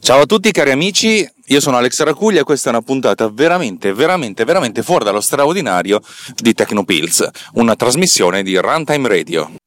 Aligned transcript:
Ciao 0.00 0.20
a 0.20 0.26
tutti 0.26 0.50
cari 0.52 0.70
amici, 0.70 1.28
io 1.46 1.60
sono 1.60 1.76
Alex 1.76 2.02
Racuglia 2.02 2.40
e 2.40 2.44
questa 2.44 2.70
è 2.70 2.72
una 2.72 2.82
puntata 2.82 3.28
veramente, 3.28 3.92
veramente, 3.92 4.44
veramente 4.44 4.82
fuori 4.82 5.04
dallo 5.04 5.20
straordinario 5.20 6.00
di 6.36 6.54
Tecnopills, 6.54 7.28
una 7.54 7.76
trasmissione 7.76 8.42
di 8.42 8.56
Runtime 8.56 9.08
Radio. 9.08 9.57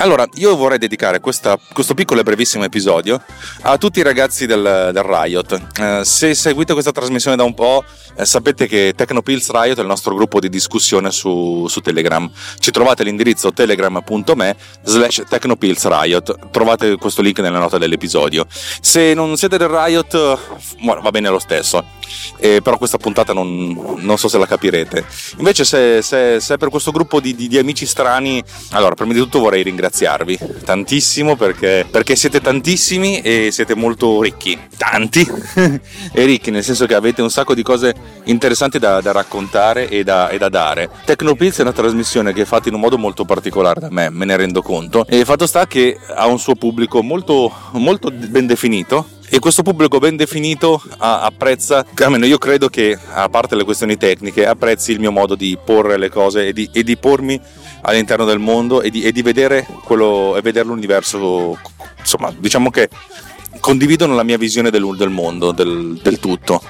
Allora, 0.00 0.26
io 0.36 0.56
vorrei 0.56 0.78
dedicare 0.78 1.20
questa, 1.20 1.58
questo 1.74 1.92
piccolo 1.92 2.20
e 2.20 2.22
brevissimo 2.22 2.64
episodio 2.64 3.22
a 3.62 3.76
tutti 3.76 3.98
i 3.98 4.02
ragazzi 4.02 4.46
del, 4.46 4.90
del 4.94 5.02
Riot. 5.02 5.60
Eh, 5.78 6.04
se 6.04 6.34
seguite 6.34 6.72
questa 6.72 6.90
trasmissione 6.90 7.36
da 7.36 7.42
un 7.42 7.52
po', 7.52 7.84
eh, 8.16 8.24
sapete 8.24 8.66
che 8.66 8.94
Technopills 8.96 9.50
Riot 9.50 9.76
è 9.76 9.82
il 9.82 9.86
nostro 9.86 10.14
gruppo 10.14 10.40
di 10.40 10.48
discussione 10.48 11.10
su, 11.10 11.66
su 11.68 11.80
Telegram. 11.80 12.30
Ci 12.58 12.70
trovate 12.70 13.04
l'indirizzo 13.04 13.52
telegram.me 13.52 14.56
slash 14.84 15.24
Technopills 15.28 15.86
Riot. 15.86 16.50
Trovate 16.50 16.96
questo 16.96 17.20
link 17.20 17.38
nella 17.40 17.58
nota 17.58 17.76
dell'episodio. 17.76 18.46
Se 18.48 19.12
non 19.12 19.36
siete 19.36 19.58
del 19.58 19.68
Riot, 19.68 20.38
va 20.82 21.10
bene 21.10 21.28
lo 21.28 21.38
stesso. 21.38 21.84
Eh, 22.38 22.60
però 22.62 22.78
questa 22.78 22.98
puntata 22.98 23.32
non, 23.32 23.96
non, 23.98 24.18
so 24.18 24.28
se 24.28 24.38
la 24.38 24.46
capirete. 24.46 25.04
Invece, 25.38 25.64
se, 25.64 26.02
se, 26.02 26.40
se 26.40 26.54
è 26.54 26.56
per 26.56 26.68
questo 26.68 26.90
gruppo 26.90 27.20
di, 27.20 27.34
di, 27.34 27.48
di 27.48 27.58
amici 27.58 27.86
strani, 27.86 28.42
allora, 28.70 28.94
prima 28.94 29.12
di 29.12 29.18
tutto 29.18 29.40
vorrei 29.40 29.62
ringraziarvi 29.62 30.38
tantissimo 30.64 31.36
perché, 31.36 31.86
perché 31.90 32.16
siete 32.16 32.40
tantissimi 32.40 33.20
e 33.20 33.50
siete 33.52 33.74
molto 33.74 34.22
ricchi, 34.22 34.58
tanti 34.76 35.26
e 36.12 36.24
ricchi 36.24 36.50
nel 36.50 36.64
senso 36.64 36.86
che 36.86 36.94
avete 36.94 37.22
un 37.22 37.30
sacco 37.30 37.54
di 37.54 37.62
cose 37.62 37.94
interessanti 38.24 38.78
da, 38.78 39.00
da 39.00 39.12
raccontare 39.12 39.88
e 39.88 40.04
da, 40.04 40.28
e 40.28 40.38
da 40.38 40.48
dare. 40.48 40.88
Tecnopills 41.04 41.58
è 41.58 41.62
una 41.62 41.72
trasmissione 41.72 42.32
che 42.32 42.42
è 42.42 42.44
fatta 42.44 42.68
in 42.68 42.74
un 42.74 42.80
modo 42.80 42.98
molto 42.98 43.24
particolare 43.24 43.80
da 43.80 43.88
me, 43.90 44.10
me 44.10 44.24
ne 44.24 44.36
rendo 44.36 44.62
conto 44.62 45.06
e 45.06 45.18
il 45.18 45.24
fatto 45.24 45.46
sta 45.46 45.66
che 45.66 45.98
ha 46.14 46.26
un 46.26 46.38
suo 46.38 46.54
pubblico 46.54 47.02
molto, 47.02 47.52
molto 47.72 48.10
ben 48.10 48.46
definito 48.46 49.18
e 49.32 49.38
questo 49.38 49.62
pubblico 49.62 49.98
ben 49.98 50.16
definito 50.16 50.82
apprezza, 50.98 51.86
almeno 51.94 52.26
io 52.26 52.36
credo 52.36 52.68
che 52.68 52.98
a 53.12 53.28
parte 53.28 53.54
le 53.54 53.62
questioni 53.62 53.96
tecniche, 53.96 54.44
apprezzi 54.44 54.90
il 54.90 54.98
mio 54.98 55.12
modo 55.12 55.36
di 55.36 55.56
porre 55.64 55.98
le 55.98 56.08
cose 56.08 56.48
e 56.48 56.52
di, 56.52 56.68
e 56.72 56.82
di 56.82 56.96
pormi 56.96 57.40
all'interno 57.82 58.24
del 58.24 58.40
mondo 58.40 58.82
e 58.82 58.90
di, 58.90 59.02
e 59.02 59.12
di 59.12 59.22
vedere 59.22 59.66
quello, 59.84 60.36
e 60.36 60.42
vedere 60.42 60.66
l'universo, 60.66 61.56
insomma, 61.98 62.34
diciamo 62.36 62.70
che 62.70 62.88
condividono 63.60 64.16
la 64.16 64.24
mia 64.24 64.36
visione 64.36 64.70
del, 64.70 64.96
del 64.96 65.10
mondo, 65.10 65.52
del, 65.52 66.00
del, 66.02 66.18
tutto. 66.18 66.60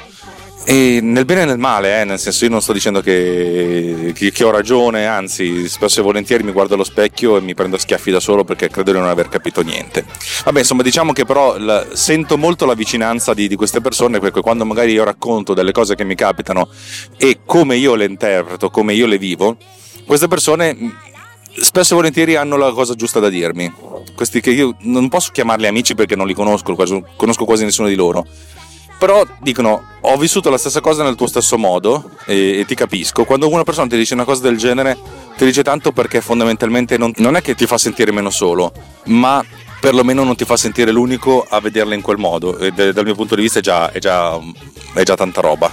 E 0.70 1.00
nel 1.02 1.24
bene 1.24 1.42
e 1.42 1.44
nel 1.46 1.58
male, 1.58 2.00
eh, 2.00 2.04
nel 2.04 2.20
senso 2.20 2.44
io 2.44 2.50
non 2.52 2.62
sto 2.62 2.72
dicendo 2.72 3.00
che, 3.00 4.12
che, 4.14 4.30
che, 4.30 4.44
ho 4.44 4.52
ragione, 4.52 5.04
anzi 5.04 5.68
spesso 5.68 5.98
e 5.98 6.02
volentieri 6.04 6.44
mi 6.44 6.52
guardo 6.52 6.74
allo 6.74 6.84
specchio 6.84 7.36
e 7.36 7.40
mi 7.40 7.54
prendo 7.54 7.76
schiaffi 7.76 8.12
da 8.12 8.20
solo 8.20 8.44
perché 8.44 8.68
credo 8.68 8.92
di 8.92 8.98
non 8.98 9.08
aver 9.08 9.28
capito 9.28 9.62
niente. 9.62 10.06
Vabbè, 10.44 10.60
insomma 10.60 10.84
diciamo 10.84 11.12
che 11.12 11.24
però 11.24 11.58
la, 11.58 11.84
sento 11.94 12.38
molto 12.38 12.66
la 12.66 12.74
vicinanza 12.74 13.34
di, 13.34 13.48
di, 13.48 13.56
queste 13.56 13.80
persone 13.80 14.20
perché 14.20 14.42
quando 14.42 14.64
magari 14.64 14.92
io 14.92 15.02
racconto 15.02 15.54
delle 15.54 15.72
cose 15.72 15.96
che 15.96 16.04
mi 16.04 16.14
capitano 16.14 16.68
e 17.16 17.40
come 17.44 17.74
io 17.74 17.96
le 17.96 18.04
interpreto, 18.04 18.70
come 18.70 18.94
io 18.94 19.06
le 19.06 19.18
vivo, 19.18 19.56
queste 20.06 20.28
persone 20.28 20.72
mm, 20.72 20.88
spesso 21.62 21.94
e 21.94 21.96
volentieri 21.96 22.36
hanno 22.36 22.56
la 22.56 22.70
cosa 22.70 22.94
giusta 22.94 23.18
da 23.18 23.28
dirmi. 23.28 23.72
Questi 24.14 24.40
che 24.40 24.52
io 24.52 24.76
non 24.82 25.08
posso 25.08 25.32
chiamarli 25.32 25.66
amici 25.66 25.96
perché 25.96 26.14
non 26.14 26.28
li 26.28 26.34
conosco, 26.34 26.76
quasi, 26.76 27.02
conosco 27.16 27.44
quasi 27.44 27.64
nessuno 27.64 27.88
di 27.88 27.96
loro. 27.96 28.24
Però 29.00 29.26
dicono: 29.38 29.82
Ho 30.02 30.18
vissuto 30.18 30.50
la 30.50 30.58
stessa 30.58 30.82
cosa 30.82 31.02
nel 31.02 31.14
tuo 31.14 31.26
stesso 31.26 31.56
modo 31.56 32.10
e, 32.26 32.58
e, 32.58 32.64
ti 32.66 32.74
capisco. 32.74 33.24
Quando 33.24 33.48
una 33.48 33.64
persona 33.64 33.86
ti 33.86 33.96
dice 33.96 34.12
una 34.12 34.24
cosa 34.24 34.42
del 34.42 34.58
genere, 34.58 34.94
ti 35.38 35.46
dice 35.46 35.62
tanto 35.62 35.90
perché 35.90 36.20
fondamentalmente 36.20 36.98
non, 36.98 37.10
non 37.16 37.34
è 37.34 37.40
che 37.40 37.54
ti 37.54 37.64
fa 37.64 37.78
sentire 37.78 38.12
meno 38.12 38.28
solo, 38.28 38.70
ma 39.06 39.42
perlomeno 39.80 40.22
non 40.22 40.36
ti 40.36 40.44
fa 40.44 40.58
sentire 40.58 40.92
l'unico 40.92 41.46
a 41.48 41.60
vederla 41.60 41.94
in 41.94 42.02
quel 42.02 42.18
modo. 42.18 42.58
E 42.58 42.72
dal 42.72 43.04
mio 43.04 43.14
punto 43.14 43.36
di 43.36 43.40
vista 43.40 43.60
è 43.60 43.62
già, 43.62 43.90
è 43.90 43.98
già, 43.98 44.38
è 44.92 45.02
già 45.02 45.14
tanta 45.16 45.40
roba. 45.40 45.72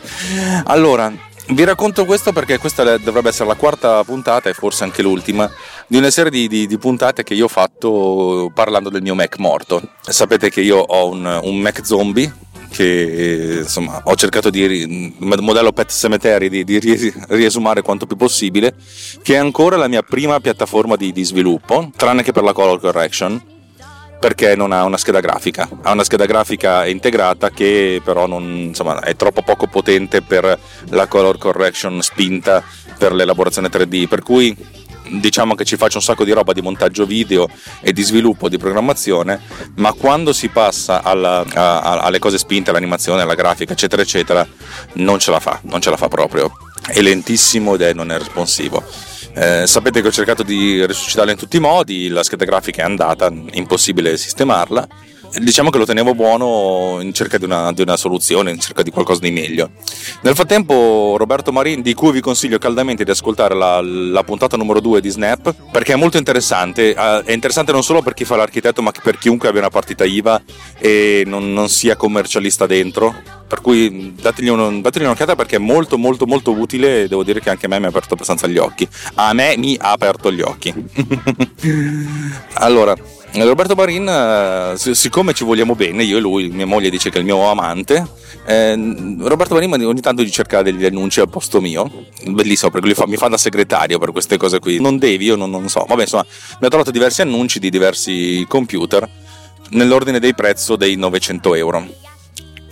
allora, 0.64 1.12
vi 1.48 1.64
racconto 1.64 2.06
questo 2.06 2.32
perché 2.32 2.56
questa 2.56 2.96
dovrebbe 2.96 3.28
essere 3.28 3.48
la 3.48 3.56
quarta 3.56 4.02
puntata 4.04 4.48
e 4.48 4.54
forse 4.54 4.84
anche 4.84 5.02
l'ultima 5.02 5.50
di 5.86 5.98
una 5.98 6.08
serie 6.08 6.30
di, 6.30 6.48
di, 6.48 6.66
di 6.66 6.78
puntate 6.78 7.24
che 7.24 7.34
io 7.34 7.44
ho 7.44 7.48
fatto 7.48 8.50
parlando 8.54 8.88
del 8.88 9.02
mio 9.02 9.14
Mac 9.14 9.36
morto. 9.36 9.82
Sapete 10.00 10.48
che 10.48 10.62
io 10.62 10.78
ho 10.78 11.10
un, 11.10 11.40
un 11.42 11.58
Mac 11.58 11.84
zombie 11.84 12.52
che 12.74 13.60
insomma 13.62 14.00
ho 14.02 14.16
cercato 14.16 14.50
di 14.50 15.14
modello 15.18 15.70
Pet 15.70 15.92
Cemetery 15.92 16.48
di, 16.48 16.64
di 16.64 17.14
riesumare 17.28 17.82
quanto 17.82 18.04
più 18.04 18.16
possibile 18.16 18.74
che 19.22 19.34
è 19.34 19.36
ancora 19.36 19.76
la 19.76 19.86
mia 19.86 20.02
prima 20.02 20.40
piattaforma 20.40 20.96
di, 20.96 21.12
di 21.12 21.22
sviluppo 21.22 21.90
tranne 21.96 22.24
che 22.24 22.32
per 22.32 22.42
la 22.42 22.52
color 22.52 22.80
correction 22.80 23.52
perché 24.18 24.56
non 24.56 24.72
ha 24.72 24.84
una 24.84 24.96
scheda 24.96 25.20
grafica. 25.20 25.68
Ha 25.82 25.92
una 25.92 26.02
scheda 26.02 26.24
grafica 26.24 26.86
integrata 26.86 27.50
che 27.50 28.00
però 28.02 28.26
non, 28.26 28.42
insomma, 28.42 29.00
è 29.00 29.16
troppo 29.16 29.42
poco 29.42 29.66
potente 29.66 30.22
per 30.22 30.58
la 30.88 31.06
color 31.06 31.36
correction 31.36 32.00
spinta 32.00 32.64
per 32.96 33.12
l'elaborazione 33.12 33.68
3D, 33.68 34.08
per 34.08 34.22
cui 34.22 34.56
diciamo 35.08 35.54
che 35.54 35.64
ci 35.64 35.76
faccio 35.76 35.98
un 35.98 36.02
sacco 36.02 36.24
di 36.24 36.32
roba 36.32 36.52
di 36.52 36.60
montaggio 36.60 37.06
video 37.06 37.48
e 37.80 37.92
di 37.92 38.02
sviluppo 38.02 38.48
di 38.48 38.58
programmazione, 38.58 39.40
ma 39.76 39.92
quando 39.92 40.32
si 40.32 40.48
passa 40.48 41.02
alla, 41.02 41.44
a, 41.54 42.00
alle 42.00 42.18
cose 42.18 42.38
spinte, 42.38 42.70
all'animazione, 42.70 43.22
alla 43.22 43.34
grafica, 43.34 43.72
eccetera, 43.72 44.02
eccetera, 44.02 44.46
non 44.94 45.18
ce 45.18 45.30
la 45.30 45.40
fa, 45.40 45.60
non 45.64 45.80
ce 45.80 45.90
la 45.90 45.96
fa 45.96 46.08
proprio. 46.08 46.52
È 46.86 47.00
lentissimo 47.00 47.74
ed 47.74 47.82
è 47.82 47.92
non 47.92 48.10
è 48.10 48.18
responsivo. 48.18 48.82
Eh, 49.36 49.66
sapete 49.66 50.00
che 50.00 50.08
ho 50.08 50.12
cercato 50.12 50.42
di 50.42 50.84
risuscitarla 50.86 51.32
in 51.32 51.38
tutti 51.38 51.56
i 51.56 51.60
modi, 51.60 52.08
la 52.08 52.22
scheda 52.22 52.44
grafica 52.44 52.82
è 52.82 52.84
andata, 52.84 53.32
impossibile 53.52 54.16
sistemarla. 54.16 54.86
Diciamo 55.40 55.70
che 55.70 55.78
lo 55.78 55.84
tenevo 55.84 56.14
buono 56.14 56.98
in 57.00 57.12
cerca 57.12 57.38
di 57.38 57.44
una, 57.44 57.72
di 57.72 57.82
una, 57.82 57.96
soluzione, 57.96 58.52
in 58.52 58.60
cerca 58.60 58.82
di 58.82 58.90
qualcosa 58.90 59.20
di 59.20 59.32
meglio. 59.32 59.70
Nel 60.22 60.34
frattempo, 60.34 61.16
Roberto 61.18 61.50
Marin, 61.50 61.82
di 61.82 61.92
cui 61.92 62.12
vi 62.12 62.20
consiglio 62.20 62.58
caldamente 62.58 63.02
di 63.02 63.10
ascoltare 63.10 63.54
la, 63.54 63.80
la 63.80 64.22
puntata 64.22 64.56
numero 64.56 64.80
2 64.80 65.00
di 65.00 65.08
Snap, 65.08 65.54
perché 65.72 65.94
è 65.94 65.96
molto 65.96 66.18
interessante. 66.18 66.94
Uh, 66.96 67.24
è 67.24 67.32
interessante 67.32 67.72
non 67.72 67.82
solo 67.82 68.00
per 68.00 68.14
chi 68.14 68.24
fa 68.24 68.36
l'architetto, 68.36 68.80
ma 68.80 68.92
per 69.02 69.18
chiunque 69.18 69.48
abbia 69.48 69.60
una 69.60 69.70
partita 69.70 70.04
IVA 70.04 70.40
e 70.78 71.24
non, 71.26 71.52
non 71.52 71.68
sia 71.68 71.96
commercialista 71.96 72.66
dentro 72.66 73.14
per 73.46 73.60
cui 73.60 74.14
dategli, 74.20 74.48
un, 74.48 74.80
dategli, 74.80 75.04
un'occhiata 75.04 75.36
perché 75.36 75.56
è 75.56 75.58
molto 75.58 75.98
molto 75.98 76.26
molto 76.26 76.50
utile 76.52 77.02
e 77.02 77.08
devo 77.08 77.22
dire 77.22 77.40
che 77.40 77.50
anche 77.50 77.66
a 77.66 77.68
me 77.68 77.78
mi 77.78 77.84
ha 77.84 77.88
aperto 77.88 78.14
abbastanza 78.14 78.46
gli 78.46 78.56
occhi 78.56 78.88
a 79.14 79.32
me 79.32 79.54
mi 79.56 79.76
ha 79.78 79.92
aperto 79.92 80.32
gli 80.32 80.40
occhi 80.40 80.74
allora 82.54 82.96
Roberto 83.36 83.74
Marin 83.74 84.08
eh, 84.08 84.74
siccome 84.76 85.32
ci 85.32 85.44
vogliamo 85.44 85.74
bene 85.74 86.04
io 86.04 86.18
e 86.18 86.20
lui 86.20 86.48
mia 86.50 86.66
moglie 86.66 86.88
dice 86.88 87.10
che 87.10 87.16
è 87.16 87.18
il 87.18 87.24
mio 87.24 87.50
amante 87.50 88.06
eh, 88.46 88.74
Roberto 89.20 89.54
Marin 89.54 89.72
ogni 89.86 90.00
tanto 90.00 90.22
gli 90.22 90.30
cerca 90.30 90.62
degli 90.62 90.84
annunci 90.84 91.20
al 91.20 91.28
posto 91.28 91.60
mio. 91.60 91.90
Bellissimo 92.26 92.70
perché 92.70 92.94
fa, 92.94 93.06
mi 93.06 93.16
fa 93.16 93.28
da 93.28 93.38
segretario 93.38 93.98
per 93.98 94.12
queste 94.12 94.36
cose 94.36 94.58
qui. 94.58 94.80
Non 94.80 94.98
devi 94.98 95.24
io 95.24 95.36
non, 95.36 95.50
non 95.50 95.68
so. 95.68 95.84
Vabbè 95.88 96.02
insomma 96.02 96.26
mi 96.60 96.66
ha 96.66 96.68
trovato 96.68 96.90
diversi 96.90 97.22
annunci 97.22 97.58
di 97.58 97.70
diversi 97.70 98.44
computer 98.48 99.08
nell'ordine 99.70 100.20
dei 100.20 100.34
prezzo 100.34 100.76
dei 100.76 100.96
900 100.96 101.54
euro 101.54 101.86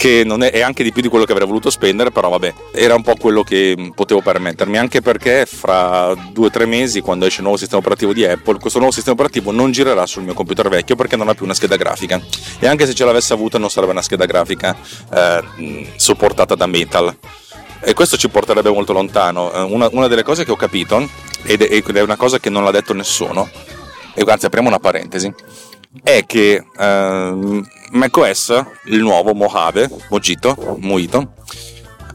che 0.03 0.23
è, 0.23 0.51
è, 0.51 0.61
anche 0.63 0.83
di 0.83 0.91
più 0.91 1.01
di 1.01 1.07
quello 1.07 1.25
che 1.25 1.31
avrei 1.31 1.47
voluto 1.47 1.71
spendere, 1.71 2.11
però 2.11 2.29
vabbè, 2.29 2.53
era 2.73 2.97
un 2.97 3.03
po' 3.03 3.15
quello 3.15 3.45
che 3.45 3.93
potevo 3.95 4.21
permettermi, 4.21 4.77
anche 4.77 5.01
perché 5.01 5.47
fra 5.47 6.13
due 6.33 6.47
o 6.47 6.51
tre 6.51 6.67
mesi, 6.67 7.01
quando 7.01 7.25
esce 7.25 7.37
il 7.37 7.43
nuovo 7.45 7.57
sistema 7.57 7.79
operativo 7.79 8.13
di 8.13 8.25
Apple, 8.25 8.59
questo 8.59 8.81
nuovo 8.81 8.93
sistema 8.93 9.15
operativo 9.15 9.53
non 9.53 9.71
girerà 9.71 10.05
sul 10.07 10.25
mio 10.25 10.35
computer 10.35 10.69
vecchio 10.69 10.97
perché 10.97 11.15
non 11.15 11.29
ha 11.29 11.35
più 11.35 11.45
una 11.45 11.55
scheda 11.55 11.77
grafica. 11.77 12.21
E 12.59 12.67
anche 12.67 12.85
se 12.87 12.95
ce 12.95 13.05
l'avesse 13.05 13.33
avuta 13.33 13.59
non 13.59 13.71
sarebbe 13.71 13.93
una 13.93 14.03
scheda 14.03 14.25
grafica 14.25 14.77
eh, 15.15 15.87
supportata 15.95 16.57
da 16.57 16.67
Metal. 16.67 17.17
E 17.79 17.95
questo 17.95 18.17
ci 18.17 18.29
porterebbe 18.29 18.71
molto 18.71 18.93
lontano. 18.93 19.53
Eh, 19.53 19.61
una, 19.61 19.89
una 19.93 20.09
delle 20.09 20.25
cose 20.25 20.45
che 20.45 20.51
ho 20.51 20.57
capito, 20.57 21.09
ed 21.45 21.63
è 21.63 22.01
una 22.01 22.17
cosa 22.17 22.41
che 22.41 22.51
non 22.51 22.65
l'ha 22.65 22.73
detto 22.73 22.93
nessuno, 22.93 23.49
e 24.15 24.25
anzi 24.27 24.47
apriamo 24.47 24.67
una 24.67 24.81
parentesi, 24.81 25.33
è 26.03 26.25
che 26.27 26.65
eh, 26.77 27.63
macOS, 27.93 28.65
il 28.85 29.01
nuovo 29.01 29.33
Mojave, 29.35 29.89
Mojito, 30.11 30.77
Mojito 30.81 31.35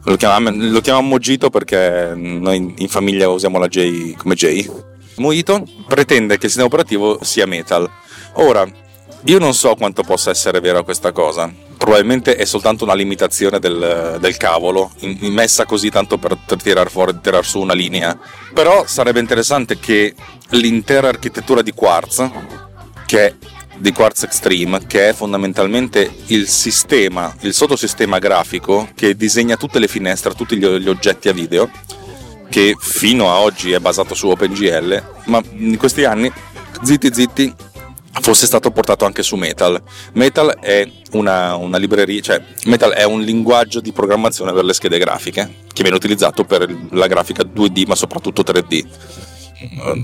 lo 0.08 0.16
chiamiamo, 0.16 0.50
lo 0.72 0.80
chiamiamo 0.80 1.08
Mojito 1.08 1.50
perché 1.50 2.14
noi 2.16 2.74
in 2.78 2.88
famiglia 2.88 3.28
usiamo 3.28 3.60
la 3.60 3.68
J 3.68 4.16
come 4.16 4.36
J. 4.36 4.70
Mojito 5.18 5.66
pretende 5.88 6.38
che 6.38 6.46
il 6.46 6.52
sistema 6.52 6.68
operativo 6.68 7.20
sia 7.24 7.46
Metal. 7.46 7.90
Ora, 8.34 8.66
io 9.24 9.40
non 9.40 9.54
so 9.54 9.76
quanto 9.76 10.04
possa 10.04 10.30
essere 10.30 10.60
vera 10.62 10.84
questa 10.84 11.12
cosa. 11.12 11.52
Probabilmente 11.76 12.36
è 12.36 12.46
soltanto 12.46 12.84
una 12.86 12.94
limitazione 12.94 13.60
del, 13.60 14.18
del 14.20 14.38
cavolo, 14.38 14.92
messa 15.22 15.66
così 15.66 15.90
tanto 15.90 16.18
per 16.18 16.38
tirar, 16.62 16.90
fuori, 16.90 17.20
tirar 17.22 17.46
su 17.46 17.60
una 17.60 17.74
linea. 17.74 18.18
Però 18.54 18.86
sarebbe 18.86 19.20
interessante 19.20 19.78
che 19.78 20.14
l'intera 20.52 21.10
architettura 21.10 21.62
di 21.62 21.74
Quartz, 21.74 22.30
che 23.06 23.36
di 23.78 23.92
Quartz 23.92 24.24
Extreme, 24.24 24.86
che 24.88 25.10
è 25.10 25.14
fondamentalmente 25.14 26.12
il 26.28 26.48
sistema, 26.48 27.36
il 27.42 27.54
sottosistema 27.54 28.20
grafico 28.20 28.90
che 28.96 29.16
disegna 29.16 29.56
tutte 29.56 29.80
le 29.80 29.88
finestre, 29.88 30.34
tutti 30.34 30.58
gli, 30.58 30.66
oggetti 30.66 31.30
a 31.30 31.34
video, 31.34 31.70
che 32.50 32.76
fino 32.80 33.30
a 33.30 33.40
oggi 33.40 33.72
è 33.72 33.80
basato 33.80 34.16
su 34.16 34.28
OpenGL, 34.28 35.04
ma 35.26 35.42
in 35.58 35.78
questi 35.78 36.06
anni, 36.06 36.32
zitti 36.82 37.14
zitti, 37.14 37.54
fosse 38.20 38.46
stato 38.46 38.72
portato 38.72 39.06
anche 39.06 39.24
su 39.24 39.36
Metal. 39.36 39.82
Metal 40.14 40.58
è 40.60 40.90
una, 41.12 41.56
una, 41.56 41.78
libreria, 41.78 42.22
cioè 42.22 42.42
Metal 42.66 42.92
è 42.92 43.04
un 43.04 43.22
linguaggio 43.22 43.80
di 43.80 43.92
programmazione 43.92 44.54
per 44.54 44.66
le 44.66 44.74
schede 44.74 44.98
grafiche 44.98 45.66
che 45.72 45.82
viene 45.82 45.98
utilizzato 45.98 46.44
per 46.44 46.68
la 46.92 47.08
grafica 47.08 47.44
2D 47.44 47.86
ma 47.88 47.96
soprattutto 47.96 48.42
3D. 48.42 48.86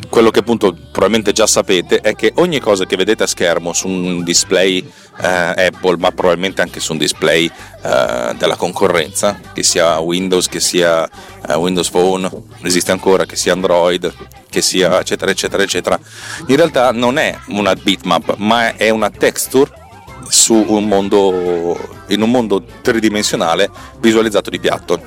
Quello 0.10 0.32
che 0.32 0.40
appunto 0.40 0.74
probabilmente 0.74 1.32
già 1.32 1.46
sapete 1.46 2.00
è 2.00 2.16
che 2.16 2.32
ogni 2.38 2.60
cosa 2.60 2.86
che 2.86 2.96
vedete 2.96 3.24
a 3.24 3.28
schermo 3.28 3.72
su 3.74 3.88
un 3.88 4.24
display 4.24 4.80
eh, 4.80 5.28
Apple, 5.28 5.98
ma 5.98 6.12
probabilmente 6.12 6.62
anche 6.62 6.80
su 6.80 6.94
un 6.94 6.98
display 6.98 7.46
eh, 7.46 8.34
della 8.36 8.56
concorrenza, 8.56 9.40
che 9.54 9.62
sia 9.62 10.00
Windows, 10.00 10.48
che 10.48 10.60
sia 10.60 11.08
eh, 11.48 11.54
Windows 11.54 11.90
Phone, 11.92 12.30
esiste 12.64 12.92
ancora, 12.92 13.26
che 13.26 13.36
sia 13.36 13.54
Android, 13.54 14.12
che 14.54 14.62
sia 14.62 15.00
eccetera 15.00 15.32
eccetera 15.32 15.64
eccetera 15.64 16.00
in 16.46 16.56
realtà 16.56 16.92
non 16.92 17.18
è 17.18 17.36
una 17.48 17.74
bitmap 17.74 18.36
ma 18.38 18.76
è 18.76 18.92
una 18.92 19.10
texture 19.10 19.72
un 20.50 20.88
mondo 20.88 21.76
in 22.10 22.22
un 22.22 22.30
mondo 22.30 22.64
tridimensionale 22.82 23.70
visualizzato 24.00 24.52
di 24.52 24.60
piatto 24.60 25.02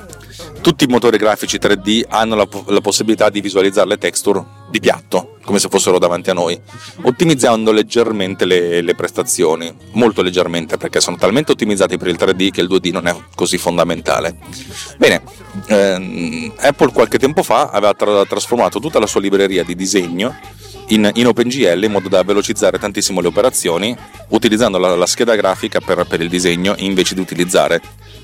tutti 0.67 0.83
i 0.83 0.87
motori 0.87 1.15
grafici 1.15 1.59
3D 1.59 2.03
hanno 2.09 2.35
la, 2.35 2.45
la, 2.65 2.81
possibilità 2.81 3.29
di 3.29 3.39
visualizzare 3.39 3.87
le 3.87 3.97
texture 3.97 4.43
di 4.69 4.81
piatto, 4.81 5.37
come 5.45 5.59
se 5.59 5.69
fossero 5.69 5.97
davanti 5.97 6.29
a 6.29 6.33
noi, 6.33 6.59
ottimizzando 7.03 7.71
leggermente 7.71 8.43
le, 8.43 8.81
le, 8.81 8.93
prestazioni, 8.93 9.73
molto 9.93 10.21
leggermente, 10.21 10.75
perché 10.75 10.99
sono 10.99 11.15
talmente 11.15 11.53
ottimizzati 11.53 11.97
per 11.97 12.09
il 12.09 12.17
3D 12.19 12.49
che 12.49 12.59
il 12.59 12.67
2D 12.67 12.91
non 12.91 13.07
è 13.07 13.15
così 13.33 13.57
fondamentale. 13.57 14.35
Bene, 14.97 15.21
ehm, 15.67 16.51
Apple 16.57 16.91
qualche 16.91 17.17
tempo 17.17 17.43
fa 17.43 17.69
aveva 17.69 17.93
tra- 17.93 18.25
trasformato 18.25 18.81
tutta 18.81 18.99
la 18.99 19.07
sua 19.07 19.21
libreria 19.21 19.63
di 19.63 19.73
disegno 19.73 20.35
in, 20.87 21.09
in, 21.13 21.27
OpenGL 21.27 21.81
in 21.81 21.91
modo 21.93 22.09
da 22.09 22.23
velocizzare 22.23 22.77
tantissimo 22.77 23.21
le 23.21 23.27
operazioni, 23.27 23.95
utilizzando 24.31 24.77
la, 24.77 24.97
la 24.97 25.05
scheda 25.05 25.35
grafica 25.35 25.79
per, 25.79 26.05
per, 26.05 26.19
il 26.19 26.27
disegno 26.27 26.75
invece 26.79 27.13
di 27.15 27.21
utilizzare 27.21 27.81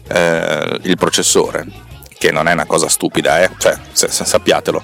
eh, 0.10 0.80
il 0.81 0.98
processore 0.98 1.92
che 2.23 2.31
non 2.31 2.47
è 2.47 2.53
una 2.53 2.65
cosa 2.65 2.87
stupida, 2.87 3.41
eh? 3.41 3.49
cioè, 3.57 3.77
se, 3.91 4.07
se, 4.07 4.23
sappiatelo. 4.23 4.81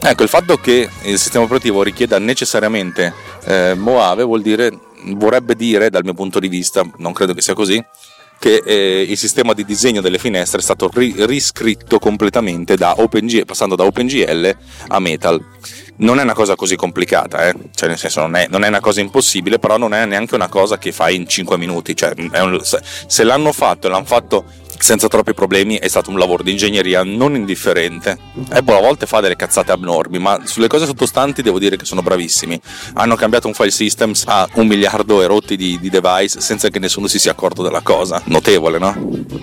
Ecco, 0.00 0.24
il 0.24 0.28
fatto 0.28 0.56
che 0.56 0.88
il 1.02 1.16
sistema 1.16 1.44
operativo 1.44 1.84
richieda 1.84 2.18
necessariamente 2.18 3.14
eh, 3.44 3.74
Moave 3.74 4.24
vuol 4.24 4.42
dire, 4.42 4.76
vorrebbe 5.14 5.54
dire, 5.54 5.90
dal 5.90 6.02
mio 6.02 6.14
punto 6.14 6.40
di 6.40 6.48
vista, 6.48 6.84
non 6.96 7.12
credo 7.12 7.34
che 7.34 7.40
sia 7.40 7.54
così, 7.54 7.80
che 8.40 8.62
eh, 8.64 9.06
il 9.08 9.16
sistema 9.16 9.52
di 9.52 9.64
disegno 9.64 10.00
delle 10.00 10.18
finestre 10.18 10.58
è 10.58 10.62
stato 10.62 10.90
ri- 10.92 11.14
riscritto 11.18 12.00
completamente 12.00 12.74
da 12.76 12.94
OpenGL, 12.98 13.44
passando 13.44 13.76
da 13.76 13.84
OpenGL 13.84 14.56
a 14.88 14.98
Metal. 14.98 15.40
Non 15.98 16.18
è 16.18 16.22
una 16.24 16.34
cosa 16.34 16.56
così 16.56 16.74
complicata, 16.74 17.46
eh? 17.46 17.54
cioè 17.76 17.88
nel 17.88 17.96
senso 17.96 18.22
non 18.22 18.34
è, 18.34 18.48
non 18.50 18.64
è, 18.64 18.68
una 18.68 18.80
cosa 18.80 19.00
impossibile, 19.00 19.60
però 19.60 19.78
non 19.78 19.94
è 19.94 20.04
neanche 20.04 20.34
una 20.34 20.48
cosa 20.48 20.78
che 20.78 20.90
fai 20.90 21.14
in 21.14 21.28
5 21.28 21.56
minuti. 21.56 21.94
Cioè, 21.94 22.12
un, 22.16 22.60
se 22.62 23.24
l'hanno 23.24 23.52
fatto 23.52 23.86
e 23.86 23.90
l'hanno 23.90 24.04
fatto 24.04 24.44
senza 24.78 25.08
troppi 25.08 25.34
problemi 25.34 25.76
è 25.76 25.88
stato 25.88 26.10
un 26.10 26.18
lavoro 26.18 26.42
di 26.42 26.50
ingegneria 26.50 27.02
non 27.02 27.34
indifferente. 27.34 28.18
Apple 28.50 28.76
a 28.76 28.80
volte 28.80 29.06
fa 29.06 29.20
delle 29.20 29.36
cazzate 29.36 29.72
abnormi, 29.72 30.18
ma 30.18 30.40
sulle 30.44 30.68
cose 30.68 30.86
sottostanti 30.86 31.42
devo 31.42 31.58
dire 31.58 31.76
che 31.76 31.84
sono 31.84 32.02
bravissimi. 32.02 32.60
Hanno 32.94 33.14
cambiato 33.14 33.46
un 33.46 33.54
file 33.54 33.70
systems 33.70 34.24
a 34.26 34.48
un 34.54 34.66
miliardo 34.66 35.22
e 35.22 35.26
rotti 35.26 35.56
di, 35.56 35.78
di 35.80 35.90
device 35.90 36.40
senza 36.40 36.68
che 36.68 36.78
nessuno 36.78 37.06
si 37.06 37.18
sia 37.18 37.32
accorto 37.32 37.62
della 37.62 37.80
cosa. 37.80 38.20
Notevole, 38.26 38.78
no? 38.78 38.94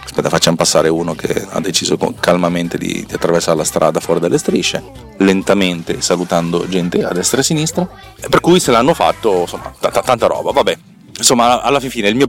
Aspetta, 0.03 0.29
facciamo 0.29 0.55
passare 0.55 0.89
uno 0.89 1.15
che 1.15 1.45
ha 1.49 1.59
deciso 1.59 1.97
calmamente 2.19 2.77
di, 2.77 3.05
di 3.07 3.13
attraversare 3.13 3.57
la 3.57 3.63
strada 3.63 3.99
fuori 3.99 4.19
dalle 4.19 4.37
strisce, 4.37 4.83
lentamente 5.17 6.01
salutando 6.01 6.67
gente 6.67 7.03
a 7.03 7.11
destra 7.11 7.37
e 7.37 7.41
a 7.41 7.43
sinistra. 7.43 7.87
Per 8.29 8.39
cui 8.39 8.59
se 8.59 8.71
l'hanno 8.71 8.93
fatto, 8.93 9.41
insomma, 9.41 9.73
t- 9.79 9.91
t- 9.91 10.03
tanta 10.03 10.27
roba, 10.27 10.51
vabbè 10.51 10.77
insomma, 11.23 11.61
alla 11.61 11.79
fine 11.79 12.09
il 12.09 12.15
mio, 12.15 12.27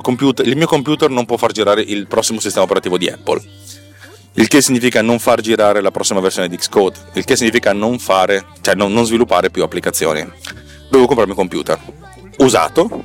computer, 0.00 0.46
il 0.46 0.56
mio 0.56 0.66
computer 0.66 1.10
non 1.10 1.26
può 1.26 1.36
far 1.36 1.52
girare 1.52 1.82
il 1.82 2.06
prossimo 2.06 2.40
sistema 2.40 2.64
operativo 2.64 2.96
di 2.96 3.08
Apple. 3.08 3.40
Il 4.34 4.48
che 4.48 4.62
significa 4.62 5.02
non 5.02 5.18
far 5.18 5.42
girare 5.42 5.82
la 5.82 5.90
prossima 5.90 6.20
versione 6.20 6.48
di 6.48 6.56
Xcode, 6.56 6.98
il 7.12 7.24
che 7.24 7.36
significa 7.36 7.74
non 7.74 7.98
fare, 7.98 8.46
cioè 8.62 8.74
non, 8.74 8.90
non 8.90 9.04
sviluppare 9.04 9.50
più 9.50 9.62
applicazioni. 9.62 10.26
Devo 10.90 11.06
comprarmi 11.06 11.32
un 11.32 11.38
computer 11.38 11.78
usato 12.38 13.04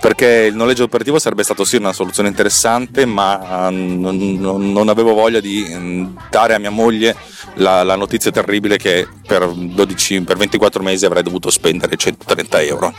perché 0.00 0.48
il 0.48 0.56
noleggio 0.56 0.82
operativo 0.82 1.20
sarebbe 1.20 1.44
stato 1.44 1.64
sì 1.64 1.76
una 1.76 1.92
soluzione 1.92 2.28
interessante, 2.28 3.06
ma 3.06 3.68
non, 3.70 4.16
non, 4.40 4.72
non 4.72 4.88
avevo 4.88 5.14
voglia 5.14 5.38
di 5.38 5.64
mm, 5.68 6.16
dare 6.28 6.54
a 6.54 6.58
mia 6.58 6.70
moglie 6.70 7.14
la, 7.54 7.84
la 7.84 7.94
notizia 7.94 8.32
terribile 8.32 8.76
che 8.76 9.06
per, 9.24 9.48
12, 9.48 10.22
per 10.22 10.36
24 10.36 10.82
mesi 10.82 11.06
avrei 11.06 11.22
dovuto 11.22 11.50
spendere 11.50 11.96
130 11.96 12.62
euro. 12.62 12.94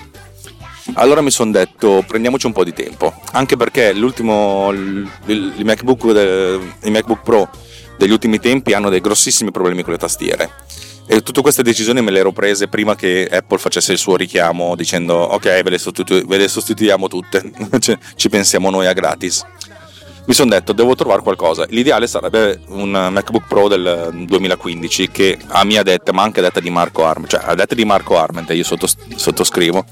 Allora 0.98 1.22
mi 1.22 1.32
sono 1.32 1.52
detto 1.52 2.04
prendiamoci 2.08 2.46
un 2.46 2.54
po' 2.54 2.64
di 2.64 2.74
tempo, 2.74 3.14
anche 3.32 3.58
perché 3.58 3.92
l'ultimo, 3.94 4.72
i 4.72 5.64
MacBook, 5.64 6.04
i 6.84 6.90
MacBook 6.90 7.22
Pro 7.22 7.50
degli 7.98 8.12
ultimi 8.12 8.40
tempi 8.40 8.74
hanno 8.74 8.90
dei 8.90 9.02
grossissimi 9.02 9.52
problemi 9.52 9.84
con 9.84 9.92
le 9.92 10.00
tastiere. 10.00 10.52
E 11.08 11.22
tutte 11.22 11.42
queste 11.42 11.64
decisioni 11.64 12.02
me 12.02 12.12
le 12.12 12.20
ero 12.20 12.32
prese 12.32 12.68
prima 12.68 12.96
che 12.96 13.28
Apple 13.30 13.58
facesse 13.60 13.92
il 13.92 13.98
suo 14.00 14.16
richiamo 14.16 14.76
dicendo 14.76 15.14
ok 15.16 15.62
ve 15.62 15.70
le, 15.70 15.78
sostitu- 15.78 16.26
ve 16.26 16.38
le 16.38 16.48
sostituiamo 16.48 17.08
tutte, 17.08 17.44
cioè, 17.80 17.98
ci 18.16 18.30
pensiamo 18.30 18.70
noi 18.70 18.88
a 18.88 18.94
gratis. 18.94 19.46
Mi 20.28 20.34
sono 20.34 20.50
detto 20.50 20.74
devo 20.74 20.96
trovare 20.96 21.22
qualcosa. 21.22 21.66
L'ideale 21.70 22.08
sarebbe 22.08 22.62
un 22.70 22.90
MacBook 22.90 23.48
Pro 23.48 23.68
del 23.68 24.24
2015 24.26 25.12
che 25.12 25.38
a 25.48 25.64
mia 25.64 25.84
detta, 25.84 26.14
ma 26.14 26.24
anche 26.24 26.40
a 26.40 26.44
detta 26.44 26.60
di 26.62 26.72
Marco 26.72 27.06
Arment, 27.06 27.30
cioè 27.30 27.42
a 27.44 27.54
detta 27.54 27.76
di 27.76 27.86
Marco 27.86 28.18
Arment, 28.18 28.50
io 28.50 28.64
sottos- 28.64 28.98
sottoscrivo, 29.16 29.86